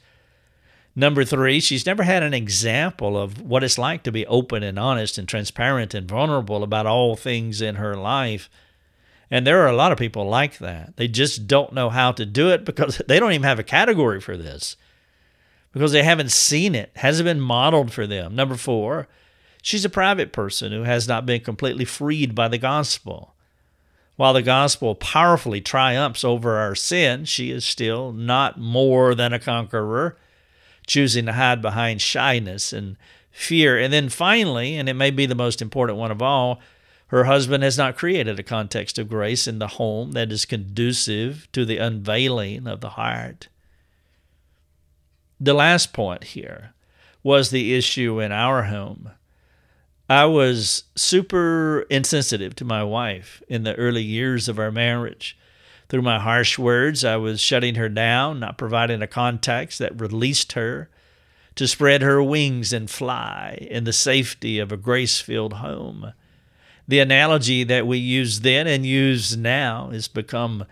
Number 0.95 1.23
three, 1.23 1.59
she's 1.59 1.85
never 1.85 2.03
had 2.03 2.23
an 2.23 2.33
example 2.33 3.17
of 3.17 3.41
what 3.41 3.63
it's 3.63 3.77
like 3.77 4.03
to 4.03 4.11
be 4.11 4.25
open 4.27 4.61
and 4.63 4.77
honest 4.77 5.17
and 5.17 5.27
transparent 5.27 5.93
and 5.93 6.07
vulnerable 6.07 6.63
about 6.63 6.85
all 6.85 7.15
things 7.15 7.61
in 7.61 7.75
her 7.75 7.95
life. 7.95 8.49
And 9.31 9.47
there 9.47 9.61
are 9.61 9.67
a 9.67 9.75
lot 9.75 9.93
of 9.93 9.97
people 9.97 10.27
like 10.27 10.57
that. 10.57 10.97
They 10.97 11.07
just 11.07 11.47
don't 11.47 11.71
know 11.71 11.89
how 11.89 12.11
to 12.11 12.25
do 12.25 12.49
it 12.49 12.65
because 12.65 13.01
they 13.07 13.19
don't 13.19 13.31
even 13.31 13.43
have 13.43 13.59
a 13.59 13.63
category 13.63 14.19
for 14.19 14.35
this 14.35 14.75
because 15.71 15.93
they 15.93 16.03
haven't 16.03 16.31
seen 16.31 16.75
it, 16.75 16.91
hasn't 16.95 17.25
been 17.25 17.39
modeled 17.39 17.93
for 17.93 18.05
them. 18.05 18.35
Number 18.35 18.55
four, 18.55 19.07
she's 19.61 19.85
a 19.85 19.89
private 19.89 20.33
person 20.33 20.73
who 20.73 20.83
has 20.83 21.07
not 21.07 21.25
been 21.25 21.41
completely 21.41 21.85
freed 21.85 22.35
by 22.35 22.49
the 22.49 22.57
gospel. 22.57 23.33
While 24.17 24.33
the 24.33 24.41
gospel 24.41 24.95
powerfully 24.95 25.61
triumphs 25.61 26.23
over 26.23 26.57
our 26.57 26.75
sin, 26.75 27.25
she 27.25 27.49
is 27.49 27.63
still 27.63 28.11
not 28.11 28.59
more 28.59 29.15
than 29.15 29.33
a 29.33 29.39
conqueror 29.39 30.17
choosing 30.85 31.25
to 31.25 31.33
hide 31.33 31.61
behind 31.61 32.01
shyness 32.01 32.73
and 32.73 32.97
fear. 33.31 33.79
And 33.79 33.93
then 33.93 34.09
finally, 34.09 34.75
and 34.75 34.89
it 34.89 34.93
may 34.93 35.09
be 35.09 35.25
the 35.25 35.35
most 35.35 35.61
important 35.61 35.97
one 35.97 36.11
of 36.11 36.21
all, 36.21 36.59
her 37.11 37.25
husband 37.25 37.61
has 37.61 37.77
not 37.77 37.97
created 37.97 38.39
a 38.39 38.43
context 38.43 38.97
of 38.97 39.09
grace 39.09 39.45
in 39.45 39.59
the 39.59 39.67
home 39.67 40.13
that 40.13 40.31
is 40.31 40.45
conducive 40.45 41.45
to 41.51 41.65
the 41.65 41.77
unveiling 41.77 42.65
of 42.65 42.79
the 42.79 42.91
heart. 42.91 43.49
The 45.37 45.53
last 45.53 45.91
point 45.91 46.23
here 46.23 46.73
was 47.21 47.49
the 47.49 47.75
issue 47.75 48.21
in 48.21 48.31
our 48.31 48.63
home. 48.63 49.11
I 50.09 50.23
was 50.23 50.85
super 50.95 51.81
insensitive 51.89 52.55
to 52.55 52.65
my 52.65 52.81
wife 52.81 53.43
in 53.49 53.63
the 53.63 53.75
early 53.75 54.03
years 54.03 54.47
of 54.47 54.57
our 54.57 54.71
marriage. 54.71 55.37
Through 55.89 56.03
my 56.03 56.17
harsh 56.17 56.57
words, 56.57 57.03
I 57.03 57.17
was 57.17 57.41
shutting 57.41 57.75
her 57.75 57.89
down, 57.89 58.39
not 58.39 58.57
providing 58.57 59.01
a 59.01 59.07
context 59.07 59.79
that 59.79 59.99
released 59.99 60.53
her 60.53 60.89
to 61.55 61.67
spread 61.67 62.03
her 62.03 62.23
wings 62.23 62.71
and 62.71 62.89
fly 62.89 63.67
in 63.69 63.83
the 63.83 63.91
safety 63.91 64.59
of 64.59 64.71
a 64.71 64.77
grace 64.77 65.19
filled 65.19 65.55
home. 65.55 66.13
The 66.87 66.99
analogy 66.99 67.63
that 67.63 67.87
we 67.87 67.97
used 67.97 68.43
then 68.43 68.67
and 68.67 68.85
use 68.85 69.37
now 69.37 69.89
has 69.91 70.07
become 70.07 70.65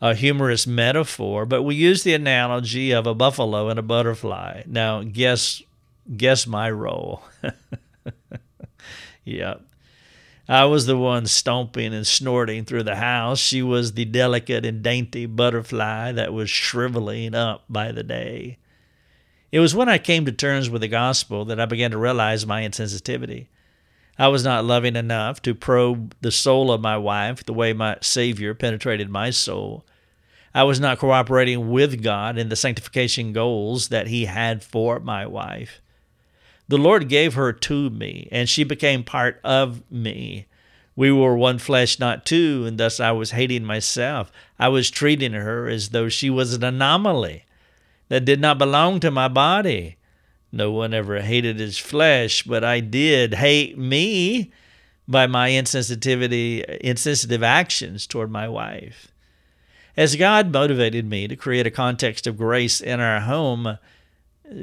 a 0.00 0.14
humorous 0.14 0.66
metaphor, 0.66 1.46
but 1.46 1.62
we 1.62 1.74
use 1.74 2.02
the 2.02 2.14
analogy 2.14 2.90
of 2.90 3.06
a 3.06 3.14
buffalo 3.14 3.68
and 3.68 3.78
a 3.78 3.82
butterfly. 3.82 4.64
Now, 4.66 5.02
guess 5.02 5.62
guess 6.16 6.46
my 6.46 6.70
role. 6.70 7.22
yeah. 9.24 9.54
I 10.48 10.64
was 10.64 10.86
the 10.86 10.98
one 10.98 11.26
stomping 11.26 11.94
and 11.94 12.06
snorting 12.06 12.64
through 12.64 12.82
the 12.82 12.96
house. 12.96 13.38
She 13.38 13.62
was 13.62 13.92
the 13.92 14.04
delicate 14.04 14.66
and 14.66 14.82
dainty 14.82 15.26
butterfly 15.26 16.12
that 16.12 16.32
was 16.32 16.50
shriveling 16.50 17.34
up 17.34 17.64
by 17.68 17.92
the 17.92 18.02
day. 18.02 18.58
It 19.52 19.60
was 19.60 19.74
when 19.74 19.88
I 19.88 19.98
came 19.98 20.24
to 20.24 20.32
terms 20.32 20.68
with 20.68 20.82
the 20.82 20.88
gospel 20.88 21.44
that 21.44 21.60
I 21.60 21.66
began 21.66 21.92
to 21.92 21.98
realize 21.98 22.44
my 22.44 22.62
insensitivity. 22.62 23.46
I 24.18 24.28
was 24.28 24.44
not 24.44 24.64
loving 24.64 24.96
enough 24.96 25.40
to 25.42 25.54
probe 25.54 26.14
the 26.20 26.30
soul 26.30 26.70
of 26.70 26.80
my 26.80 26.96
wife 26.96 27.44
the 27.44 27.52
way 27.52 27.72
my 27.72 27.96
Savior 28.00 28.54
penetrated 28.54 29.08
my 29.08 29.30
soul. 29.30 29.84
I 30.54 30.64
was 30.64 30.78
not 30.78 30.98
cooperating 30.98 31.70
with 31.70 32.02
God 32.02 32.36
in 32.36 32.50
the 32.50 32.56
sanctification 32.56 33.32
goals 33.32 33.88
that 33.88 34.08
He 34.08 34.26
had 34.26 34.62
for 34.62 35.00
my 35.00 35.26
wife. 35.26 35.80
The 36.68 36.78
Lord 36.78 37.08
gave 37.08 37.34
her 37.34 37.52
to 37.52 37.90
me, 37.90 38.28
and 38.30 38.48
she 38.48 38.64
became 38.64 39.02
part 39.02 39.40
of 39.42 39.82
me. 39.90 40.46
We 40.94 41.10
were 41.10 41.36
one 41.36 41.58
flesh, 41.58 41.98
not 41.98 42.26
two, 42.26 42.64
and 42.66 42.78
thus 42.78 43.00
I 43.00 43.12
was 43.12 43.30
hating 43.30 43.64
myself. 43.64 44.30
I 44.58 44.68
was 44.68 44.90
treating 44.90 45.32
her 45.32 45.68
as 45.68 45.90
though 45.90 46.10
she 46.10 46.28
was 46.28 46.52
an 46.52 46.62
anomaly 46.62 47.46
that 48.08 48.26
did 48.26 48.40
not 48.40 48.58
belong 48.58 49.00
to 49.00 49.10
my 49.10 49.28
body. 49.28 49.96
No 50.52 50.70
one 50.70 50.92
ever 50.92 51.20
hated 51.20 51.58
his 51.58 51.78
flesh, 51.78 52.42
but 52.42 52.62
I 52.62 52.80
did 52.80 53.34
hate 53.34 53.78
me 53.78 54.52
by 55.08 55.26
my 55.26 55.50
insensitivity, 55.50 56.62
insensitive 56.78 57.42
actions 57.42 58.06
toward 58.06 58.30
my 58.30 58.48
wife. 58.48 59.08
As 59.96 60.16
God 60.16 60.52
motivated 60.52 61.06
me 61.06 61.26
to 61.26 61.36
create 61.36 61.66
a 61.66 61.70
context 61.70 62.26
of 62.26 62.36
grace 62.36 62.80
in 62.80 63.00
our 63.00 63.20
home, 63.20 63.78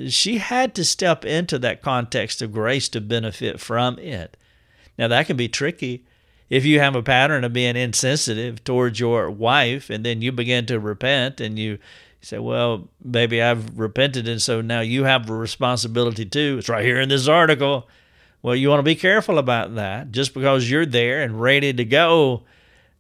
she 0.08 0.38
had 0.38 0.76
to 0.76 0.86
step 0.86 1.26
into 1.26 1.58
that 1.60 1.82
context 1.82 2.42
of 2.42 2.54
grace 2.54 2.88
to 2.90 3.02
benefit 3.02 3.60
from 3.60 3.98
it. 4.00 4.38
Now, 4.98 5.08
that 5.08 5.28
can 5.28 5.38
be 5.38 5.48
tricky 5.48 6.04
if 6.50 6.66
you 6.66 6.80
have 6.80 6.96
a 6.96 7.04
pattern 7.04 7.44
of 7.44 7.54
being 7.54 7.76
insensitive 7.76 8.64
towards 8.64 9.00
your 9.00 9.30
wife 9.30 9.90
and 9.90 10.06
then 10.06 10.22
you 10.22 10.32
begin 10.32 10.66
to 10.68 10.80
repent 10.80 11.40
and 11.40 11.58
you 11.58 11.78
say, 12.22 12.40
Well, 12.40 12.88
baby, 13.10 13.42
I've 13.42 13.78
repented, 13.78 14.28
and 14.28 14.42
so 14.42 14.62
now 14.62 14.82
you 14.82 15.04
have 15.04 15.30
a 15.30 15.34
responsibility 15.34 16.26
too. 16.26 16.58
It's 16.60 16.70
right 16.70 16.86
here 16.86 17.00
in 17.00 17.10
this 17.10 17.28
article. 17.28 17.88
Well, 18.42 18.56
you 18.56 18.70
want 18.70 18.80
to 18.80 18.84
be 18.84 18.96
careful 18.96 19.38
about 19.38 19.76
that. 19.76 20.12
Just 20.12 20.34
because 20.34 20.70
you're 20.70 20.86
there 20.86 21.22
and 21.22 21.42
ready 21.42 21.74
to 21.74 21.84
go, 21.84 22.44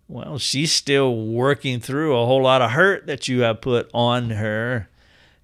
well, 0.10 0.38
she's 0.38 0.74
still 0.74 1.16
working 1.16 1.80
through 1.80 2.18
a 2.18 2.26
whole 2.26 2.44
lot 2.44 2.62
of 2.62 2.72
hurt 2.72 3.08
that 3.08 3.28
you 3.28 3.42
have 3.42 3.62
put 3.62 3.90
on 3.94 4.32
her. 4.32 4.90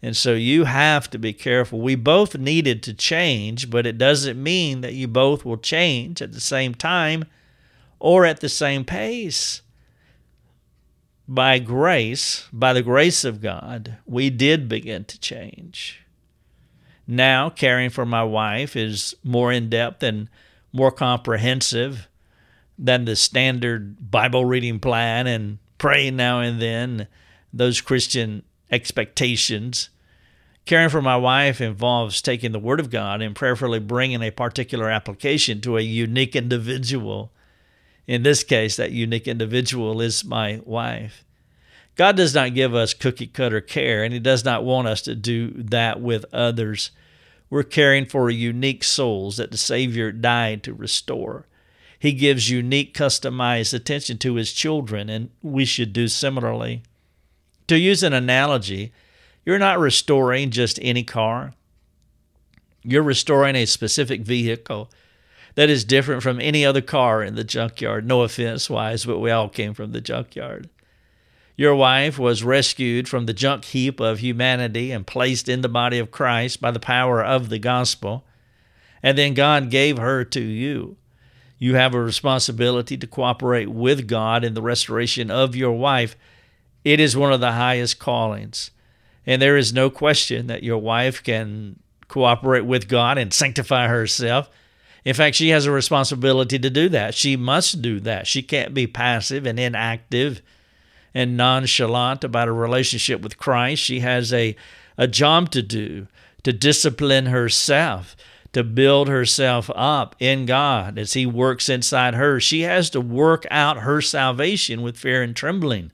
And 0.02 0.18
so 0.18 0.34
you 0.34 0.66
have 0.66 1.10
to 1.12 1.18
be 1.18 1.34
careful. 1.34 1.80
We 1.80 1.96
both 1.96 2.38
needed 2.38 2.84
to 2.84 2.94
change, 2.94 3.70
but 3.70 3.88
it 3.88 3.98
doesn't 3.98 4.42
mean 4.42 4.82
that 4.82 4.94
you 4.94 5.08
both 5.08 5.46
will 5.46 5.58
change 5.58 6.22
at 6.22 6.34
the 6.34 6.42
same 6.42 6.76
time 6.76 7.26
or 8.00 8.26
at 8.26 8.42
the 8.42 8.50
same 8.50 8.84
pace. 8.84 9.62
By 11.28 11.58
grace, 11.60 12.48
by 12.54 12.74
the 12.74 12.84
grace 12.84 13.24
of 13.24 13.42
God, 13.42 13.98
we 14.06 14.30
did 14.30 14.70
begin 14.70 15.06
to 15.06 15.20
change. 15.20 16.02
Now, 17.08 17.50
caring 17.50 17.90
for 17.90 18.06
my 18.06 18.24
wife 18.24 18.76
is 18.76 19.16
more 19.24 19.52
in 19.52 19.70
depth 19.70 20.04
and 20.04 20.30
more 20.72 20.92
comprehensive 20.92 22.08
than 22.78 23.06
the 23.06 23.16
standard 23.16 24.12
Bible 24.12 24.46
reading 24.46 24.80
plan 24.80 25.26
and 25.26 25.58
praying 25.78 26.16
now 26.16 26.42
and 26.42 26.62
then, 26.62 27.08
those 27.54 27.82
Christian 27.82 28.44
expectations. 28.72 29.90
Caring 30.66 30.90
for 30.90 31.02
my 31.02 31.16
wife 31.18 31.62
involves 31.62 32.22
taking 32.22 32.52
the 32.52 32.60
Word 32.60 32.80
of 32.80 32.90
God 32.90 33.22
and 33.22 33.36
prayerfully 33.36 33.80
bringing 33.80 34.22
a 34.22 34.32
particular 34.32 34.90
application 34.90 35.62
to 35.62 35.78
a 35.78 35.82
unique 35.82 36.36
individual 36.36 37.32
in 38.08 38.24
this 38.24 38.44
case, 38.44 38.76
that 38.76 38.92
unique 38.92 39.28
individual 39.28 40.02
is 40.02 40.24
my 40.24 40.62
wife. 40.64 41.24
God 41.96 42.18
does 42.18 42.36
not 42.36 42.54
give 42.54 42.76
us 42.76 42.94
cookie 42.94 43.28
cutter 43.28 43.62
care, 43.62 44.04
and 44.04 44.14
He 44.14 44.20
does 44.20 44.44
not 44.44 44.64
want 44.64 44.88
us 44.88 45.02
to 45.04 45.16
do 45.16 45.52
that 45.52 46.02
with 46.02 46.26
others. 46.34 46.92
We're 47.50 47.64
caring 47.64 48.06
for 48.06 48.30
unique 48.30 48.84
souls 48.84 49.38
that 49.38 49.52
the 49.52 49.58
Savior 49.58 50.12
died 50.12 50.64
to 50.64 50.74
restore. 50.74 51.48
He 51.98 52.12
gives 52.12 52.50
unique, 52.50 52.94
customized 52.94 53.74
attention 53.74 54.18
to 54.20 54.36
His 54.36 54.52
children, 54.52 55.10
and 55.10 55.30
we 55.42 55.66
should 55.66 55.94
do 55.94 56.08
similarly. 56.08 56.84
To 57.68 57.80
use 57.80 58.04
an 58.04 58.14
analogy, 58.14 58.92
you're 59.46 59.58
not 59.58 59.80
restoring 59.80 60.52
just 60.52 60.80
any 60.82 61.04
car, 61.04 61.54
you're 62.84 63.04
restoring 63.04 63.56
a 63.56 63.66
specific 63.66 64.22
vehicle 64.22 64.92
that 65.56 65.70
is 65.70 65.84
different 65.84 66.22
from 66.22 66.40
any 66.40 66.66
other 66.66 66.82
car 66.82 67.24
in 67.24 67.36
the 67.36 67.44
junkyard. 67.44 68.06
No 68.06 68.22
offense 68.22 68.70
wise, 68.70 69.06
but 69.06 69.20
we 69.20 69.32
all 69.32 69.50
came 69.50 69.74
from 69.74 69.92
the 69.92 70.02
junkyard. 70.02 70.70
Your 71.58 71.76
wife 71.76 72.20
was 72.20 72.44
rescued 72.44 73.08
from 73.08 73.26
the 73.26 73.34
junk 73.34 73.64
heap 73.66 74.02
of 74.02 74.20
humanity 74.20 74.92
and 74.92 75.08
placed 75.08 75.48
in 75.48 75.62
the 75.62 75.70
body 75.70 76.00
of 76.00 76.12
Christ 76.12 76.60
by 76.60 76.72
the 76.72 76.80
power 76.80 77.24
of 77.24 77.48
the 77.48 77.60
gospel. 77.60 78.26
And 79.02 79.18
then 79.18 79.34
God 79.34 79.70
gave 79.70 79.98
her 79.98 80.26
to 80.26 80.42
you. 80.42 80.98
You 81.58 81.76
have 81.76 81.94
a 81.94 82.02
responsibility 82.02 82.98
to 82.98 83.08
cooperate 83.08 83.70
with 83.70 84.08
God 84.08 84.44
in 84.44 84.54
the 84.54 84.62
restoration 84.62 85.32
of 85.32 85.56
your 85.56 85.72
wife. 85.72 86.18
It 86.84 87.00
is 87.00 87.16
one 87.16 87.32
of 87.32 87.40
the 87.40 87.54
highest 87.54 88.00
callings. 88.00 88.72
And 89.26 89.42
there 89.42 89.56
is 89.56 89.74
no 89.74 89.90
question 89.90 90.48
that 90.48 90.64
your 90.64 90.78
wife 90.78 91.24
can 91.24 91.80
cooperate 92.10 92.66
with 92.66 92.90
God 92.90 93.18
and 93.18 93.34
sanctify 93.34 93.88
herself 93.88 94.50
in 95.06 95.14
fact, 95.14 95.36
she 95.36 95.50
has 95.50 95.68
a 95.68 95.72
responsibility 95.72 96.58
to 96.58 96.70
do 96.70 96.90
that. 96.90 97.14
She 97.14 97.38
must 97.38 97.84
do 97.84 98.00
that. 98.02 98.26
She 98.26 98.42
can't 98.42 98.74
be 98.74 98.88
passive 98.88 99.46
and 99.46 99.60
inactive 99.60 100.42
and 101.14 101.38
nonchalant 101.38 102.24
about 102.24 102.48
a 102.48 102.52
relationship 102.52 103.22
with 103.22 103.38
Christ. 103.38 103.84
She 103.84 104.00
has 104.00 104.34
a, 104.34 104.56
a 104.98 105.08
job 105.08 105.52
to 105.52 105.62
do 105.62 106.08
to 106.42 106.54
discipline 106.54 107.28
herself, 107.28 108.16
to 108.54 108.64
build 108.64 109.08
herself 109.08 109.72
up 109.74 110.16
in 110.20 110.46
God 110.46 111.00
as 111.00 111.14
He 111.14 111.26
works 111.26 111.70
inside 111.70 112.14
her. 112.14 112.40
She 112.40 112.62
has 112.62 112.90
to 112.92 113.02
work 113.02 113.46
out 113.50 113.78
her 113.80 114.02
salvation 114.02 114.84
with 114.84 114.98
fear 114.98 115.24
and 115.24 115.36
trembling. 115.36 115.92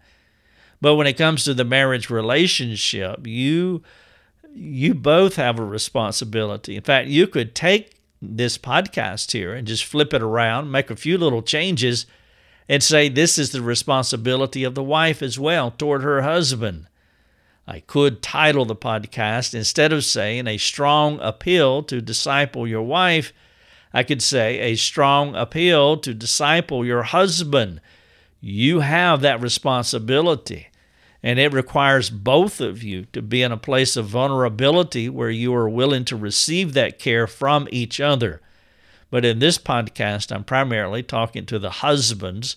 But 0.81 0.95
when 0.95 1.07
it 1.07 1.17
comes 1.17 1.43
to 1.43 1.53
the 1.53 1.63
marriage 1.63 2.09
relationship, 2.09 3.27
you 3.27 3.83
you 4.53 4.93
both 4.93 5.37
have 5.37 5.59
a 5.59 5.63
responsibility. 5.63 6.75
In 6.75 6.81
fact, 6.81 7.07
you 7.07 7.27
could 7.27 7.55
take 7.55 8.00
this 8.21 8.57
podcast 8.57 9.31
here 9.31 9.53
and 9.53 9.67
just 9.67 9.83
flip 9.83 10.13
it 10.13 10.21
around, 10.21 10.71
make 10.71 10.89
a 10.89 10.95
few 10.95 11.17
little 11.17 11.41
changes, 11.41 12.05
and 12.69 12.83
say 12.83 13.09
this 13.09 13.37
is 13.37 13.51
the 13.51 13.61
responsibility 13.61 14.63
of 14.63 14.75
the 14.75 14.83
wife 14.83 15.21
as 15.21 15.39
well 15.39 15.71
toward 15.71 16.03
her 16.03 16.21
husband. 16.21 16.87
I 17.67 17.79
could 17.79 18.21
title 18.21 18.65
the 18.65 18.75
podcast 18.75 19.53
instead 19.53 19.93
of 19.93 20.03
saying 20.03 20.47
a 20.47 20.57
strong 20.57 21.19
appeal 21.21 21.83
to 21.83 22.01
disciple 22.01 22.67
your 22.67 22.81
wife, 22.81 23.33
I 23.93 24.03
could 24.03 24.21
say 24.21 24.59
a 24.59 24.75
strong 24.75 25.35
appeal 25.35 25.97
to 25.97 26.13
disciple 26.13 26.85
your 26.85 27.03
husband. 27.03 27.81
You 28.39 28.79
have 28.79 29.21
that 29.21 29.41
responsibility. 29.41 30.67
And 31.23 31.37
it 31.37 31.53
requires 31.53 32.09
both 32.09 32.59
of 32.59 32.81
you 32.81 33.05
to 33.13 33.21
be 33.21 33.43
in 33.43 33.51
a 33.51 33.57
place 33.57 33.95
of 33.95 34.07
vulnerability 34.07 35.07
where 35.07 35.29
you 35.29 35.53
are 35.53 35.69
willing 35.69 36.03
to 36.05 36.15
receive 36.15 36.73
that 36.73 36.97
care 36.97 37.27
from 37.27 37.67
each 37.71 37.99
other. 37.99 38.41
But 39.11 39.25
in 39.25 39.39
this 39.39 39.57
podcast, 39.57 40.33
I'm 40.33 40.43
primarily 40.43 41.03
talking 41.03 41.45
to 41.45 41.59
the 41.59 41.69
husbands 41.69 42.55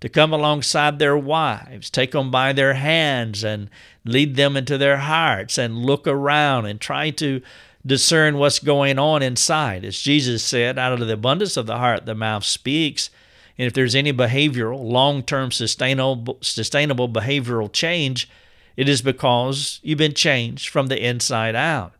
to 0.00 0.08
come 0.08 0.32
alongside 0.32 0.98
their 0.98 1.16
wives, 1.16 1.90
take 1.90 2.12
them 2.12 2.30
by 2.30 2.52
their 2.52 2.74
hands 2.74 3.42
and 3.42 3.68
lead 4.04 4.36
them 4.36 4.56
into 4.56 4.78
their 4.78 4.98
hearts 4.98 5.58
and 5.58 5.78
look 5.78 6.06
around 6.06 6.66
and 6.66 6.80
try 6.80 7.10
to 7.10 7.42
discern 7.84 8.38
what's 8.38 8.58
going 8.58 8.98
on 8.98 9.22
inside. 9.22 9.84
As 9.84 10.00
Jesus 10.00 10.42
said, 10.42 10.78
out 10.78 11.00
of 11.00 11.06
the 11.06 11.14
abundance 11.14 11.56
of 11.56 11.66
the 11.66 11.78
heart, 11.78 12.06
the 12.06 12.14
mouth 12.14 12.44
speaks. 12.44 13.10
And 13.58 13.66
if 13.66 13.72
there's 13.72 13.94
any 13.94 14.12
behavioral, 14.12 14.82
long 14.82 15.22
term 15.22 15.50
sustainable, 15.50 16.38
sustainable 16.42 17.08
behavioral 17.08 17.72
change, 17.72 18.28
it 18.76 18.88
is 18.88 19.02
because 19.02 19.80
you've 19.82 19.98
been 19.98 20.14
changed 20.14 20.68
from 20.68 20.88
the 20.88 21.02
inside 21.02 21.54
out. 21.54 21.94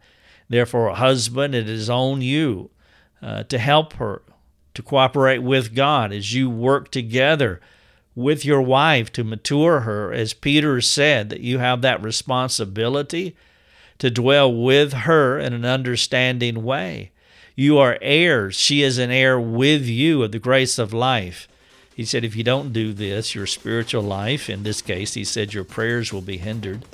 Therefore, 0.49 0.88
a 0.88 0.95
husband, 0.95 1.55
it 1.55 1.69
is 1.69 1.90
on 1.90 2.23
you 2.23 2.71
uh, 3.23 3.45
to 3.45 3.59
help 3.59 3.95
her, 3.95 4.23
to 4.75 4.83
cooperate 4.83 5.38
with 5.38 5.75
God 5.75 6.12
as 6.12 6.35
you 6.35 6.51
work 6.51 6.90
together 6.90 7.61
with 8.14 8.45
your 8.45 8.62
wife 8.62 9.11
to 9.12 9.25
mature 9.25 9.81
her. 9.81 10.12
As 10.12 10.33
Peter 10.33 10.81
said, 10.81 11.31
that 11.31 11.40
you 11.40 11.59
have 11.59 11.83
that 11.83 12.03
responsibility 12.03 13.37
to 13.99 14.11
dwell 14.11 14.53
with 14.53 14.92
her 14.92 15.38
in 15.38 15.53
an 15.53 15.64
understanding 15.64 16.62
way. 16.62 17.12
You 17.59 17.79
are 17.79 17.99
heirs. 18.03 18.55
She 18.57 18.83
is 18.83 18.99
an 18.99 19.11
heir 19.11 19.40
with 19.40 19.87
you 19.87 20.23
of 20.23 20.33
the 20.33 20.38
grace 20.38 20.79
of 20.79 20.92
life. 20.92 21.49
He 21.95 22.05
said, 22.05 22.23
if 22.23 22.37
you 22.37 22.45
don't 22.45 22.75
do 22.75 22.92
this, 22.92 23.35
your 23.35 23.47
spiritual 23.47 24.03
life, 24.03 24.51
in 24.51 24.62
this 24.62 24.83
case, 24.83 25.14
he 25.14 25.25
said, 25.25 25.55
your 25.55 25.64
prayers 25.64 26.12
will 26.12 26.21
be 26.21 26.37
hindered. 26.37 26.85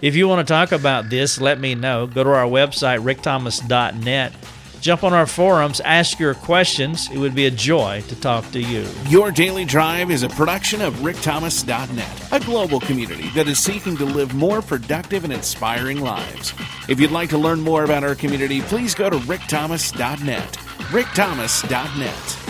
If 0.00 0.16
you 0.16 0.26
want 0.26 0.44
to 0.44 0.52
talk 0.52 0.72
about 0.72 1.08
this, 1.08 1.40
let 1.40 1.60
me 1.60 1.76
know. 1.76 2.08
Go 2.08 2.24
to 2.24 2.30
our 2.30 2.46
website, 2.46 3.04
rickthomas.net. 3.04 4.32
Jump 4.82 5.04
on 5.04 5.12
our 5.12 5.28
forums, 5.28 5.80
ask 5.82 6.18
your 6.18 6.34
questions. 6.34 7.08
It 7.12 7.18
would 7.18 7.36
be 7.36 7.46
a 7.46 7.52
joy 7.52 8.02
to 8.08 8.16
talk 8.16 8.50
to 8.50 8.60
you. 8.60 8.84
Your 9.06 9.30
Daily 9.30 9.64
Drive 9.64 10.10
is 10.10 10.24
a 10.24 10.28
production 10.28 10.82
of 10.82 10.92
rickthomas.net, 10.96 12.32
a 12.32 12.44
global 12.44 12.80
community 12.80 13.28
that 13.36 13.46
is 13.46 13.60
seeking 13.60 13.96
to 13.98 14.04
live 14.04 14.34
more 14.34 14.60
productive 14.60 15.22
and 15.22 15.32
inspiring 15.32 16.00
lives. 16.00 16.52
If 16.88 16.98
you'd 16.98 17.12
like 17.12 17.30
to 17.30 17.38
learn 17.38 17.60
more 17.60 17.84
about 17.84 18.02
our 18.02 18.16
community, 18.16 18.60
please 18.60 18.92
go 18.92 19.08
to 19.08 19.18
rickthomas.net. 19.18 20.52
rickthomas.net. 20.90 22.41